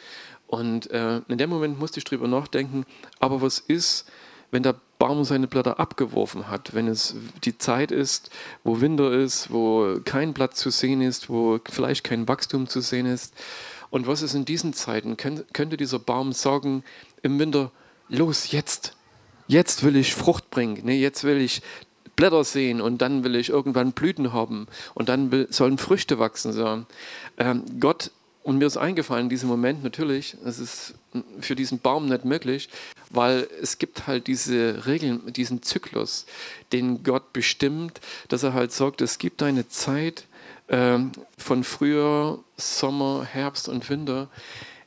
Und 0.46 0.90
äh, 0.90 1.22
in 1.28 1.38
dem 1.38 1.50
Moment 1.50 1.78
musste 1.78 1.98
ich 1.98 2.04
darüber 2.04 2.28
nachdenken, 2.28 2.84
aber 3.20 3.40
was 3.40 3.58
ist, 3.58 4.06
wenn 4.50 4.62
der 4.62 4.76
Baum 4.98 5.24
seine 5.24 5.48
Blätter 5.48 5.80
abgeworfen 5.80 6.48
hat, 6.48 6.74
wenn 6.74 6.86
es 6.86 7.16
die 7.42 7.56
Zeit 7.56 7.90
ist, 7.90 8.30
wo 8.62 8.80
Winter 8.80 9.10
ist, 9.10 9.50
wo 9.50 9.98
kein 10.04 10.34
Blatt 10.34 10.54
zu 10.54 10.70
sehen 10.70 11.00
ist, 11.00 11.30
wo 11.30 11.58
vielleicht 11.68 12.04
kein 12.04 12.28
Wachstum 12.28 12.68
zu 12.68 12.80
sehen 12.80 13.06
ist. 13.06 13.34
Und 13.90 14.06
was 14.06 14.22
ist 14.22 14.34
in 14.34 14.44
diesen 14.44 14.74
Zeiten? 14.74 15.16
könnte 15.16 15.76
dieser 15.76 15.98
Baum 15.98 16.32
sagen 16.32 16.84
im 17.22 17.38
Winter, 17.38 17.72
los, 18.08 18.52
jetzt, 18.52 18.94
jetzt 19.48 19.82
will 19.84 19.96
ich 19.96 20.14
Frucht 20.14 20.50
bringen, 20.50 20.82
nee, 20.84 21.00
jetzt 21.00 21.24
will 21.24 21.40
ich 21.40 21.62
Blätter 22.16 22.44
sehen 22.44 22.80
und 22.80 22.98
dann 22.98 23.24
will 23.24 23.36
ich 23.36 23.48
irgendwann 23.48 23.92
Blüten 23.92 24.32
haben 24.32 24.66
und 24.94 25.08
dann 25.08 25.32
will, 25.32 25.46
sollen 25.50 25.78
Früchte 25.78 26.18
wachsen. 26.18 26.52
So. 26.52 26.84
Ähm, 27.38 27.64
Gott, 27.80 28.10
und 28.42 28.58
mir 28.58 28.66
ist 28.66 28.76
eingefallen 28.76 29.24
in 29.24 29.30
diesem 29.30 29.48
Moment 29.48 29.84
natürlich, 29.84 30.36
es 30.44 30.58
ist 30.58 30.94
für 31.40 31.54
diesen 31.54 31.78
Baum 31.78 32.06
nicht 32.06 32.24
möglich, 32.24 32.68
weil 33.10 33.46
es 33.60 33.78
gibt 33.78 34.06
halt 34.06 34.26
diese 34.26 34.86
Regeln, 34.86 35.32
diesen 35.32 35.62
Zyklus, 35.62 36.26
den 36.72 37.04
Gott 37.04 37.32
bestimmt, 37.32 38.00
dass 38.28 38.42
er 38.42 38.52
halt 38.52 38.72
sagt, 38.72 39.00
es 39.00 39.18
gibt 39.18 39.42
eine 39.42 39.68
Zeit, 39.68 40.24
ähm, 40.68 41.12
von 41.38 41.64
Frühjahr, 41.64 42.38
Sommer, 42.56 43.24
Herbst 43.24 43.68
und 43.68 43.88
Winter. 43.88 44.28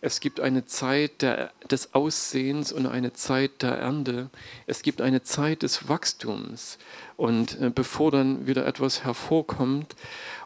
Es 0.06 0.20
gibt 0.20 0.40
eine 0.40 0.68
Zeit 0.68 1.24
der, 1.24 1.52
des 1.72 1.96
Aussehens 1.96 2.72
und 2.72 2.86
eine 2.86 3.14
Zeit 3.14 3.64
der 3.64 3.72
Ernte. 3.72 4.30
Es 4.68 4.84
gibt 4.84 5.02
eine 5.02 5.24
Zeit 5.24 5.64
des 5.64 5.90
Wachstums. 5.90 6.78
Und 7.18 7.60
äh, 7.60 7.72
bevor 7.74 8.12
dann 8.12 8.46
wieder 8.46 8.68
etwas 8.68 9.04
hervorkommt 9.04 9.96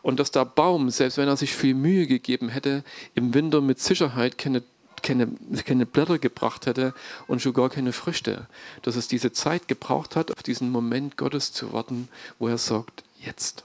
und 0.02 0.18
dass 0.18 0.32
der 0.32 0.46
Baum, 0.46 0.90
selbst 0.90 1.18
wenn 1.18 1.28
er 1.28 1.36
sich 1.36 1.54
viel 1.54 1.74
Mühe 1.74 2.08
gegeben 2.08 2.48
hätte, 2.48 2.86
im 3.16 3.34
Winter 3.34 3.60
mit 3.60 3.82
Sicherheit 3.82 4.38
keine 4.38 4.64
keine, 5.02 5.28
keine 5.66 5.86
Blätter 5.86 6.20
gebracht 6.20 6.66
hätte 6.66 6.94
und 7.28 7.42
schon 7.42 7.54
gar 7.54 7.70
keine 7.70 7.92
Früchte. 7.92 8.48
Dass 8.82 8.96
es 8.96 9.10
diese 9.10 9.34
Zeit 9.34 9.68
gebraucht 9.68 10.16
hat, 10.16 10.32
auf 10.32 10.44
diesen 10.44 10.72
Moment 10.72 11.18
Gottes 11.18 11.52
zu 11.52 11.74
warten, 11.74 12.08
wo 12.38 12.48
er 12.48 12.58
sagt, 12.58 13.04
jetzt. 13.26 13.64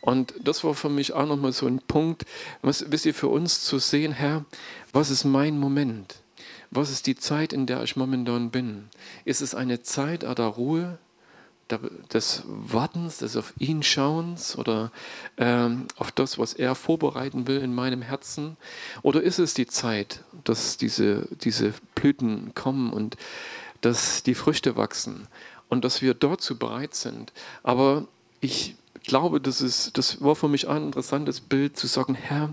Und 0.00 0.32
das 0.42 0.62
war 0.64 0.74
für 0.74 0.88
mich 0.88 1.12
auch 1.12 1.26
nochmal 1.26 1.52
so 1.52 1.66
ein 1.66 1.80
Punkt, 1.80 2.24
was, 2.62 2.90
wisst 2.90 3.06
ihr, 3.06 3.14
für 3.14 3.28
uns 3.28 3.62
zu 3.62 3.78
sehen, 3.78 4.12
Herr, 4.12 4.44
was 4.92 5.10
ist 5.10 5.24
mein 5.24 5.58
Moment? 5.58 6.16
Was 6.70 6.90
ist 6.90 7.06
die 7.06 7.16
Zeit, 7.16 7.52
in 7.52 7.66
der 7.66 7.82
ich 7.82 7.96
momentan 7.96 8.50
bin? 8.50 8.88
Ist 9.24 9.40
es 9.40 9.54
eine 9.54 9.82
Zeit 9.82 10.22
der 10.22 10.44
Ruhe, 10.44 10.98
des 12.12 12.42
Wartens, 12.46 13.18
des 13.18 13.36
auf 13.36 13.52
ihn 13.58 13.82
Schauens 13.82 14.56
oder 14.56 14.90
ähm, 15.36 15.86
auf 15.96 16.10
das, 16.10 16.38
was 16.38 16.54
er 16.54 16.74
vorbereiten 16.74 17.46
will 17.46 17.58
in 17.58 17.74
meinem 17.74 18.02
Herzen? 18.02 18.56
Oder 19.02 19.22
ist 19.22 19.38
es 19.38 19.54
die 19.54 19.66
Zeit, 19.66 20.24
dass 20.44 20.76
diese, 20.76 21.28
diese 21.42 21.74
Blüten 21.94 22.54
kommen 22.54 22.92
und 22.92 23.16
dass 23.80 24.22
die 24.22 24.34
Früchte 24.34 24.76
wachsen 24.76 25.28
und 25.68 25.84
dass 25.84 26.00
wir 26.00 26.14
dazu 26.14 26.58
bereit 26.58 26.94
sind? 26.94 27.32
Aber 27.62 28.06
ich 28.40 28.76
glaube, 29.02 29.40
das, 29.40 29.60
ist, 29.60 29.96
das 29.98 30.20
war 30.22 30.36
für 30.36 30.48
mich 30.48 30.68
ein 30.68 30.86
interessantes 30.86 31.40
Bild, 31.40 31.76
zu 31.76 31.86
sagen, 31.86 32.14
Herr, 32.14 32.52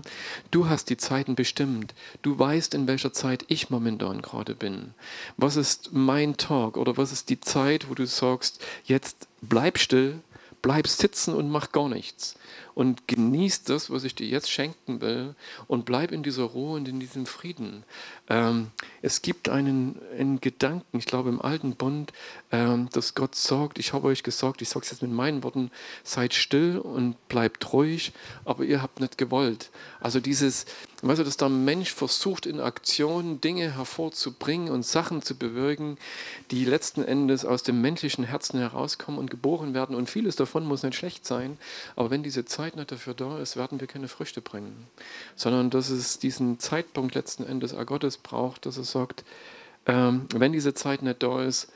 du 0.50 0.68
hast 0.68 0.90
die 0.90 0.96
Zeiten 0.96 1.34
bestimmt. 1.34 1.94
Du 2.22 2.38
weißt, 2.38 2.74
in 2.74 2.86
welcher 2.86 3.12
Zeit 3.12 3.44
ich 3.48 3.70
momentan 3.70 4.22
gerade 4.22 4.54
bin. 4.54 4.94
Was 5.36 5.56
ist 5.56 5.90
mein 5.92 6.36
Tag 6.36 6.76
oder 6.76 6.96
was 6.96 7.12
ist 7.12 7.28
die 7.30 7.40
Zeit, 7.40 7.88
wo 7.88 7.94
du 7.94 8.06
sagst, 8.06 8.64
jetzt 8.84 9.28
bleib 9.40 9.78
still, 9.78 10.20
bleib 10.62 10.88
sitzen 10.88 11.34
und 11.34 11.50
mach 11.50 11.72
gar 11.72 11.88
nichts 11.88 12.36
und 12.76 13.08
genieß 13.08 13.62
das, 13.62 13.90
was 13.90 14.04
ich 14.04 14.14
dir 14.14 14.26
jetzt 14.26 14.50
schenken 14.50 15.00
will 15.00 15.34
und 15.66 15.86
bleib 15.86 16.12
in 16.12 16.22
dieser 16.22 16.42
Ruhe 16.44 16.76
und 16.76 16.86
in 16.86 17.00
diesem 17.00 17.24
Frieden. 17.24 17.84
Ähm, 18.28 18.70
es 19.00 19.22
gibt 19.22 19.48
einen, 19.48 19.98
einen, 20.18 20.42
Gedanken, 20.42 20.98
ich 20.98 21.06
glaube 21.06 21.30
im 21.30 21.40
alten 21.40 21.74
Bund, 21.74 22.12
ähm, 22.52 22.90
dass 22.92 23.14
Gott 23.14 23.34
sagt, 23.34 23.78
ich 23.78 23.94
habe 23.94 24.06
euch 24.08 24.22
gesagt, 24.22 24.60
ich 24.60 24.68
sage 24.68 24.84
es 24.84 24.90
jetzt 24.90 25.00
mit 25.00 25.10
meinen 25.10 25.42
Worten, 25.42 25.70
seid 26.04 26.34
still 26.34 26.76
und 26.78 27.16
bleibt 27.28 27.72
ruhig, 27.72 28.12
aber 28.44 28.62
ihr 28.64 28.82
habt 28.82 29.00
nicht 29.00 29.16
gewollt. 29.16 29.70
Also 29.98 30.20
dieses, 30.20 30.66
weißt 31.08 31.20
du, 31.20 31.24
dass 31.24 31.36
der 31.36 31.48
Mensch 31.48 31.92
versucht 31.92 32.46
in 32.46 32.60
Aktion 32.60 33.40
Dinge 33.40 33.74
hervorzubringen 33.74 34.70
und 34.70 34.84
Sachen 34.84 35.22
zu 35.22 35.36
bewirken, 35.36 35.98
die 36.50 36.64
letzten 36.64 37.02
Endes 37.02 37.44
aus 37.44 37.62
dem 37.62 37.80
menschlichen 37.80 38.24
Herzen 38.24 38.58
herauskommen 38.58 39.18
und 39.18 39.30
geboren 39.30 39.74
werden 39.74 39.96
und 39.96 40.08
vieles 40.08 40.36
davon 40.36 40.64
muss 40.64 40.82
nicht 40.84 40.96
schlecht 40.96 41.26
sein, 41.26 41.58
aber 41.96 42.10
wenn 42.10 42.22
diese 42.22 42.44
Zeit 42.44 42.76
nicht 42.76 42.92
dafür 42.92 43.14
da 43.14 43.38
ist, 43.38 43.56
werden 43.56 43.80
wir 43.80 43.88
keine 43.88 44.08
Früchte 44.08 44.40
bringen. 44.40 44.86
Sondern 45.34 45.70
dass 45.70 45.90
es 45.90 46.18
diesen 46.18 46.60
Zeitpunkt 46.60 47.14
letzten 47.14 47.44
Endes 47.44 47.74
auch 47.74 47.86
Gottes 47.86 48.18
braucht, 48.18 48.66
dass 48.66 48.76
er 48.76 48.84
sagt, 48.84 49.24
ähm, 49.86 50.26
wenn 50.34 50.52
diese 50.52 50.74
Zeit 50.74 51.02
nicht 51.02 51.22
da 51.22 51.42
ist, 51.42 51.72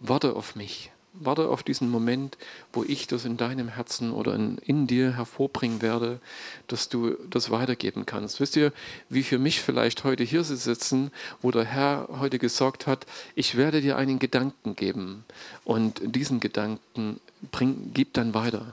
warte 0.00 0.36
auf 0.36 0.56
mich. 0.56 0.91
Warte 1.14 1.48
auf 1.48 1.62
diesen 1.62 1.90
Moment, 1.90 2.38
wo 2.72 2.84
ich 2.84 3.06
das 3.06 3.26
in 3.26 3.36
deinem 3.36 3.68
Herzen 3.68 4.12
oder 4.12 4.34
in, 4.34 4.56
in 4.58 4.86
dir 4.86 5.14
hervorbringen 5.16 5.82
werde, 5.82 6.20
dass 6.68 6.88
du 6.88 7.16
das 7.28 7.50
weitergeben 7.50 8.06
kannst. 8.06 8.40
Wisst 8.40 8.56
ihr, 8.56 8.72
wie 9.10 9.22
für 9.22 9.38
mich 9.38 9.60
vielleicht 9.60 10.04
heute 10.04 10.24
hier 10.24 10.42
sitzen, 10.42 11.10
wo 11.42 11.50
der 11.50 11.64
Herr 11.64 12.08
heute 12.18 12.38
gesagt 12.38 12.86
hat, 12.86 13.06
ich 13.34 13.56
werde 13.56 13.82
dir 13.82 13.96
einen 13.96 14.18
Gedanken 14.18 14.74
geben 14.74 15.24
und 15.64 16.00
diesen 16.02 16.40
Gedanken 16.40 17.20
bring, 17.50 17.90
gib 17.92 18.14
dann 18.14 18.32
weiter. 18.32 18.72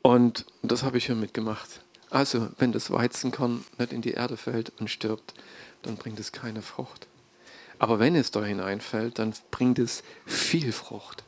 Und 0.00 0.46
das 0.62 0.84
habe 0.84 0.98
ich 0.98 1.06
hier 1.06 1.16
mitgemacht. 1.16 1.80
Also, 2.10 2.48
wenn 2.58 2.72
das 2.72 2.90
Weizenkorn 2.90 3.64
nicht 3.78 3.92
in 3.92 4.02
die 4.02 4.12
Erde 4.12 4.36
fällt 4.36 4.72
und 4.78 4.88
stirbt, 4.88 5.34
dann 5.82 5.96
bringt 5.96 6.20
es 6.20 6.32
keine 6.32 6.62
Frucht. 6.62 7.08
Aber 7.78 7.98
wenn 7.98 8.16
es 8.16 8.30
da 8.30 8.44
hineinfällt, 8.44 9.18
dann 9.18 9.34
bringt 9.50 9.78
es 9.78 10.02
viel 10.24 10.72
Frucht. 10.72 11.24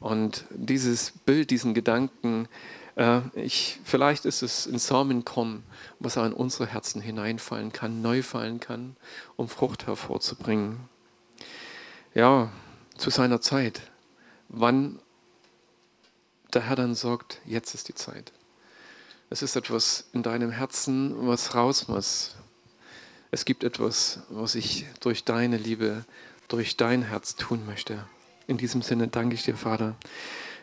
Und 0.00 0.44
dieses 0.50 1.10
Bild, 1.10 1.50
diesen 1.50 1.74
Gedanken, 1.74 2.48
äh, 2.96 3.20
ich, 3.34 3.80
vielleicht 3.84 4.24
ist 4.24 4.42
es 4.42 4.66
ein 4.66 4.78
Samenkorn, 4.78 5.62
was 5.98 6.16
auch 6.16 6.24
in 6.24 6.32
unsere 6.32 6.66
Herzen 6.66 7.00
hineinfallen 7.00 7.72
kann, 7.72 8.02
neu 8.02 8.22
fallen 8.22 8.60
kann, 8.60 8.96
um 9.36 9.48
Frucht 9.48 9.86
hervorzubringen. 9.86 10.88
Ja, 12.14 12.50
zu 12.96 13.10
seiner 13.10 13.40
Zeit. 13.40 13.82
Wann 14.48 15.00
der 16.52 16.62
Herr 16.62 16.76
dann 16.76 16.94
sagt, 16.94 17.40
jetzt 17.44 17.74
ist 17.74 17.88
die 17.88 17.94
Zeit. 17.94 18.32
Es 19.30 19.42
ist 19.42 19.56
etwas 19.56 20.04
in 20.12 20.22
deinem 20.22 20.50
Herzen, 20.50 21.26
was 21.26 21.54
raus 21.54 21.88
muss. 21.88 22.36
Es 23.34 23.44
gibt 23.44 23.64
etwas, 23.64 24.20
was 24.28 24.54
ich 24.54 24.86
durch 25.00 25.24
deine 25.24 25.56
Liebe, 25.56 26.04
durch 26.46 26.76
dein 26.76 27.02
Herz 27.02 27.34
tun 27.34 27.66
möchte. 27.66 28.06
In 28.46 28.58
diesem 28.58 28.80
Sinne 28.80 29.08
danke 29.08 29.34
ich 29.34 29.42
dir, 29.42 29.56
Vater. 29.56 29.96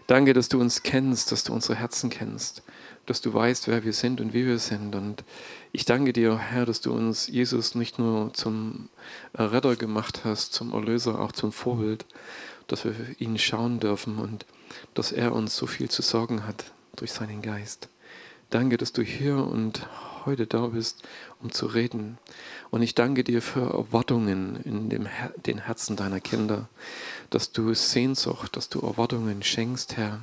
Danke, 0.07 0.31
dass 0.31 0.47
du 0.47 0.57
uns 0.57 0.81
kennst, 0.81 1.33
dass 1.33 1.43
du 1.43 1.51
unsere 1.51 1.75
Herzen 1.75 2.09
kennst, 2.09 2.63
dass 3.07 3.19
du 3.19 3.33
weißt, 3.33 3.67
wer 3.67 3.83
wir 3.83 3.91
sind 3.91 4.21
und 4.21 4.33
wie 4.33 4.45
wir 4.45 4.57
sind. 4.57 4.95
Und 4.95 5.25
ich 5.73 5.83
danke 5.83 6.13
dir, 6.13 6.37
Herr, 6.37 6.65
dass 6.65 6.79
du 6.79 6.93
uns 6.93 7.27
Jesus 7.27 7.75
nicht 7.75 7.99
nur 7.99 8.33
zum 8.33 8.87
Retter 9.35 9.75
gemacht 9.75 10.21
hast, 10.23 10.53
zum 10.53 10.71
Erlöser, 10.71 11.19
auch 11.19 11.33
zum 11.33 11.51
Vorbild, 11.51 12.05
dass 12.67 12.85
wir 12.85 12.95
ihn 13.19 13.37
schauen 13.37 13.81
dürfen 13.81 14.17
und 14.17 14.45
dass 14.93 15.11
er 15.11 15.33
uns 15.33 15.57
so 15.57 15.67
viel 15.67 15.89
zu 15.89 16.01
sorgen 16.03 16.47
hat 16.47 16.71
durch 16.95 17.11
seinen 17.11 17.41
Geist. 17.41 17.89
Danke, 18.49 18.77
dass 18.77 18.93
du 18.93 19.01
hier 19.01 19.35
und 19.35 19.85
heute 20.25 20.47
da 20.47 20.67
bist, 20.67 21.03
um 21.41 21.51
zu 21.51 21.65
reden. 21.65 22.17
Und 22.69 22.81
ich 22.81 22.95
danke 22.95 23.23
dir 23.23 23.41
für 23.41 23.73
Erwartungen 23.73 24.61
in 24.63 24.89
dem 24.89 25.05
Her 25.05 25.33
den 25.45 25.59
Herzen 25.59 25.95
deiner 25.95 26.19
Kinder, 26.19 26.67
dass 27.29 27.51
du 27.51 27.73
Sehnsucht, 27.73 28.55
dass 28.55 28.69
du 28.69 28.79
Erwartungen 28.79 29.43
schenkst, 29.43 29.97
Herr, 29.97 30.21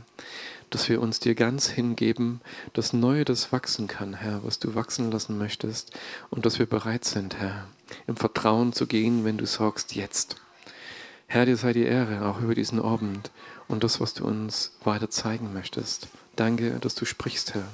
dass 0.71 0.89
wir 0.89 1.01
uns 1.01 1.19
dir 1.21 1.35
ganz 1.35 1.69
hingeben, 1.69 2.41
dass 2.73 2.93
das 3.25 3.53
wachsen 3.53 3.87
kann, 3.87 4.15
Herr, 4.15 4.45
was 4.45 4.59
du 4.59 4.75
wachsen 4.75 5.11
lassen 5.11 5.39
möchtest 5.39 5.93
und 6.31 6.47
dass 6.47 6.59
wir 6.59 6.67
bereit 6.67 7.05
sind, 7.05 7.37
Herr, 7.39 7.67
im 8.07 8.17
Vertrauen 8.17 8.73
zu 8.73 8.87
gehen, 8.87 9.25
wenn 9.25 9.39
du 9.39 9.47
sagst, 9.47 9.95
jetzt. 9.95 10.37
Herr, 11.27 11.47
dir 11.47 11.57
sei 11.57 11.73
die 11.73 11.85
Ehre, 11.85 12.27
auch 12.27 12.41
über 12.41 12.55
diesen 12.55 12.81
Abend 12.81 13.31
und 13.67 13.85
das, 13.85 14.01
was 14.01 14.15
du 14.15 14.27
uns 14.27 14.73
weiter 14.83 15.11
zeigen 15.11 15.53
möchtest. 15.53 16.09
Danke, 16.37 16.79
dass 16.81 16.95
du 16.95 17.05
sprichst, 17.05 17.55
Herr, 17.55 17.69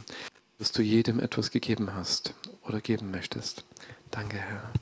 dass 0.64 0.72
du 0.72 0.80
jedem 0.80 1.20
etwas 1.20 1.50
gegeben 1.50 1.94
hast 1.94 2.32
oder 2.66 2.80
geben 2.80 3.10
möchtest. 3.10 3.66
Danke, 4.10 4.38
Herr. 4.38 4.72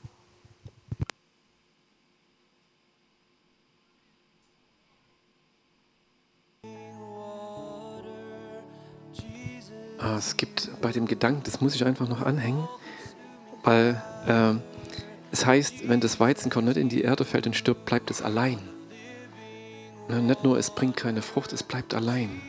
Ah, 9.99 10.17
es 10.17 10.37
gibt 10.37 10.71
bei 10.81 10.93
dem 10.93 11.07
Gedanken, 11.09 11.43
das 11.43 11.61
muss 11.61 11.75
ich 11.75 11.85
einfach 11.85 12.09
noch 12.09 12.23
anhängen, 12.23 12.69
weil 13.65 14.01
äh, 14.29 14.55
es 15.33 15.45
heißt, 15.47 15.89
wenn 15.89 15.99
das 15.99 16.21
Weizenkorn 16.21 16.67
nicht 16.67 16.77
in 16.77 16.91
die 16.91 17.03
Erde 17.03 17.25
fällt 17.25 17.49
und 17.49 17.57
stirbt, 17.57 17.87
bleibt 17.87 18.09
es 18.13 18.23
allein. 18.23 18.61
Ne, 20.09 20.23
nicht 20.23 20.45
nur, 20.45 20.57
es 20.59 20.71
bringt 20.71 20.97
keine 20.97 21.23
Frucht, 21.23 21.53
es 21.53 21.65
bleibt 21.65 21.93
allein. 21.93 22.41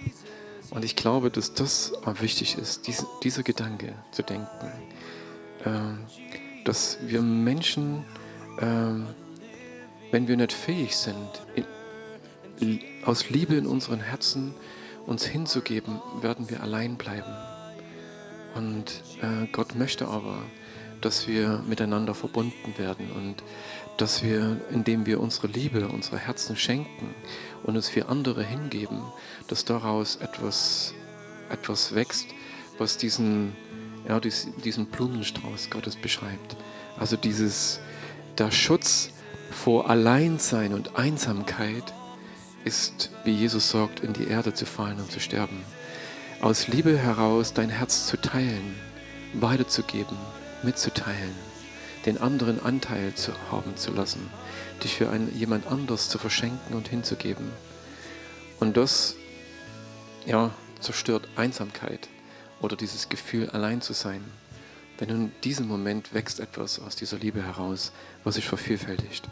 Und 0.70 0.84
ich 0.86 0.96
glaube, 0.96 1.30
dass 1.30 1.54
das 1.54 1.94
wichtig 2.20 2.58
ist, 2.58 2.88
dies, 2.88 3.06
dieser 3.24 3.44
Gedanke 3.44 3.94
zu 4.12 4.24
denken. 4.24 4.72
Äh, 5.64 6.64
dass 6.66 6.98
wir 7.02 7.22
Menschen, 7.22 8.06
äh, 8.58 8.64
wenn 10.12 10.28
wir 10.28 10.38
nicht 10.38 10.54
fähig 10.54 10.96
sind, 10.96 11.30
in, 12.60 12.80
aus 13.06 13.30
Liebe 13.30 13.56
in 13.56 13.66
unseren 13.66 14.00
Herzen 14.00 14.54
uns 15.06 15.26
hinzugeben, 15.26 16.02
werden 16.22 16.50
wir 16.50 16.62
allein 16.62 16.96
bleiben. 16.96 17.34
Und 18.56 19.04
äh, 19.22 19.48
Gott 19.52 19.76
möchte 19.76 20.08
aber, 20.08 20.38
dass 21.02 21.28
wir 21.28 21.62
miteinander 21.68 22.14
verbunden 22.16 22.78
werden 22.78 23.12
und 23.12 23.44
dass 23.98 24.24
wir, 24.24 24.62
indem 24.72 25.06
wir 25.06 25.20
unsere 25.20 25.48
Liebe, 25.48 25.88
unsere 25.90 26.18
Herzen 26.18 26.56
schenken 26.56 27.14
und 27.64 27.76
es 27.76 27.90
für 27.90 28.10
andere 28.10 28.44
hingeben, 28.44 29.02
dass 29.48 29.66
daraus 29.66 30.18
etwas, 30.18 30.94
etwas 31.50 31.96
wächst, 31.96 32.28
was 32.78 32.98
diesen, 32.98 33.56
ja, 34.08 34.20
diesen 34.20 34.88
Blumenstrauß 34.88 35.70
Gottes 35.70 35.96
beschreibt. 35.96 36.56
Also 36.98 37.18
dieses, 37.18 37.80
der 38.38 38.52
Schutz 38.52 39.10
vor 39.52 39.90
Alleinsein 39.90 40.74
und 40.74 40.96
Einsamkeit 40.96 41.94
ist, 42.66 43.12
wie 43.24 43.32
Jesus 43.32 43.70
sagt, 43.70 44.00
in 44.00 44.14
die 44.14 44.28
Erde 44.28 44.54
zu 44.54 44.66
fallen 44.66 45.00
und 45.00 45.12
zu 45.12 45.20
sterben. 45.20 45.64
aus 46.42 46.68
Liebe 46.68 46.98
heraus 46.98 47.54
dein 47.54 47.70
Herz 47.70 48.08
zu 48.08 48.20
teilen, 48.20 48.76
weiterzugeben, 49.34 50.18
mitzuteilen, 50.62 51.34
den 52.06 52.18
anderen 52.18 52.62
Anteil 52.62 53.14
zu 53.16 53.32
haben 53.50 53.78
zu 53.78 53.94
lassen, 53.94 54.30
dich 54.84 54.96
für 54.96 55.10
einen, 55.10 55.36
jemand 55.38 55.68
anders 55.68 56.10
zu 56.10 56.18
verschenken 56.18 56.76
und 56.76 56.88
hinzugeben. 56.88 57.52
Und 58.60 58.78
das 58.78 59.16
ja, 60.26 60.52
zerstört 60.80 61.28
Einsamkeit 61.36 62.08
oder 62.62 62.76
dieses 62.76 63.10
Gefühl, 63.10 63.50
allein 63.50 63.82
zu 63.82 63.94
sein. 63.94 64.24
Denn 65.00 65.10
in 65.10 65.32
diesem 65.44 65.68
Moment 65.68 66.14
wächst 66.14 66.40
etwas 66.40 66.80
aus 66.80 66.96
dieser 66.96 67.18
Liebe 67.18 67.44
heraus, 67.44 67.92
was 68.24 68.36
sich 68.36 68.48
vervielfältigt. 68.48 69.28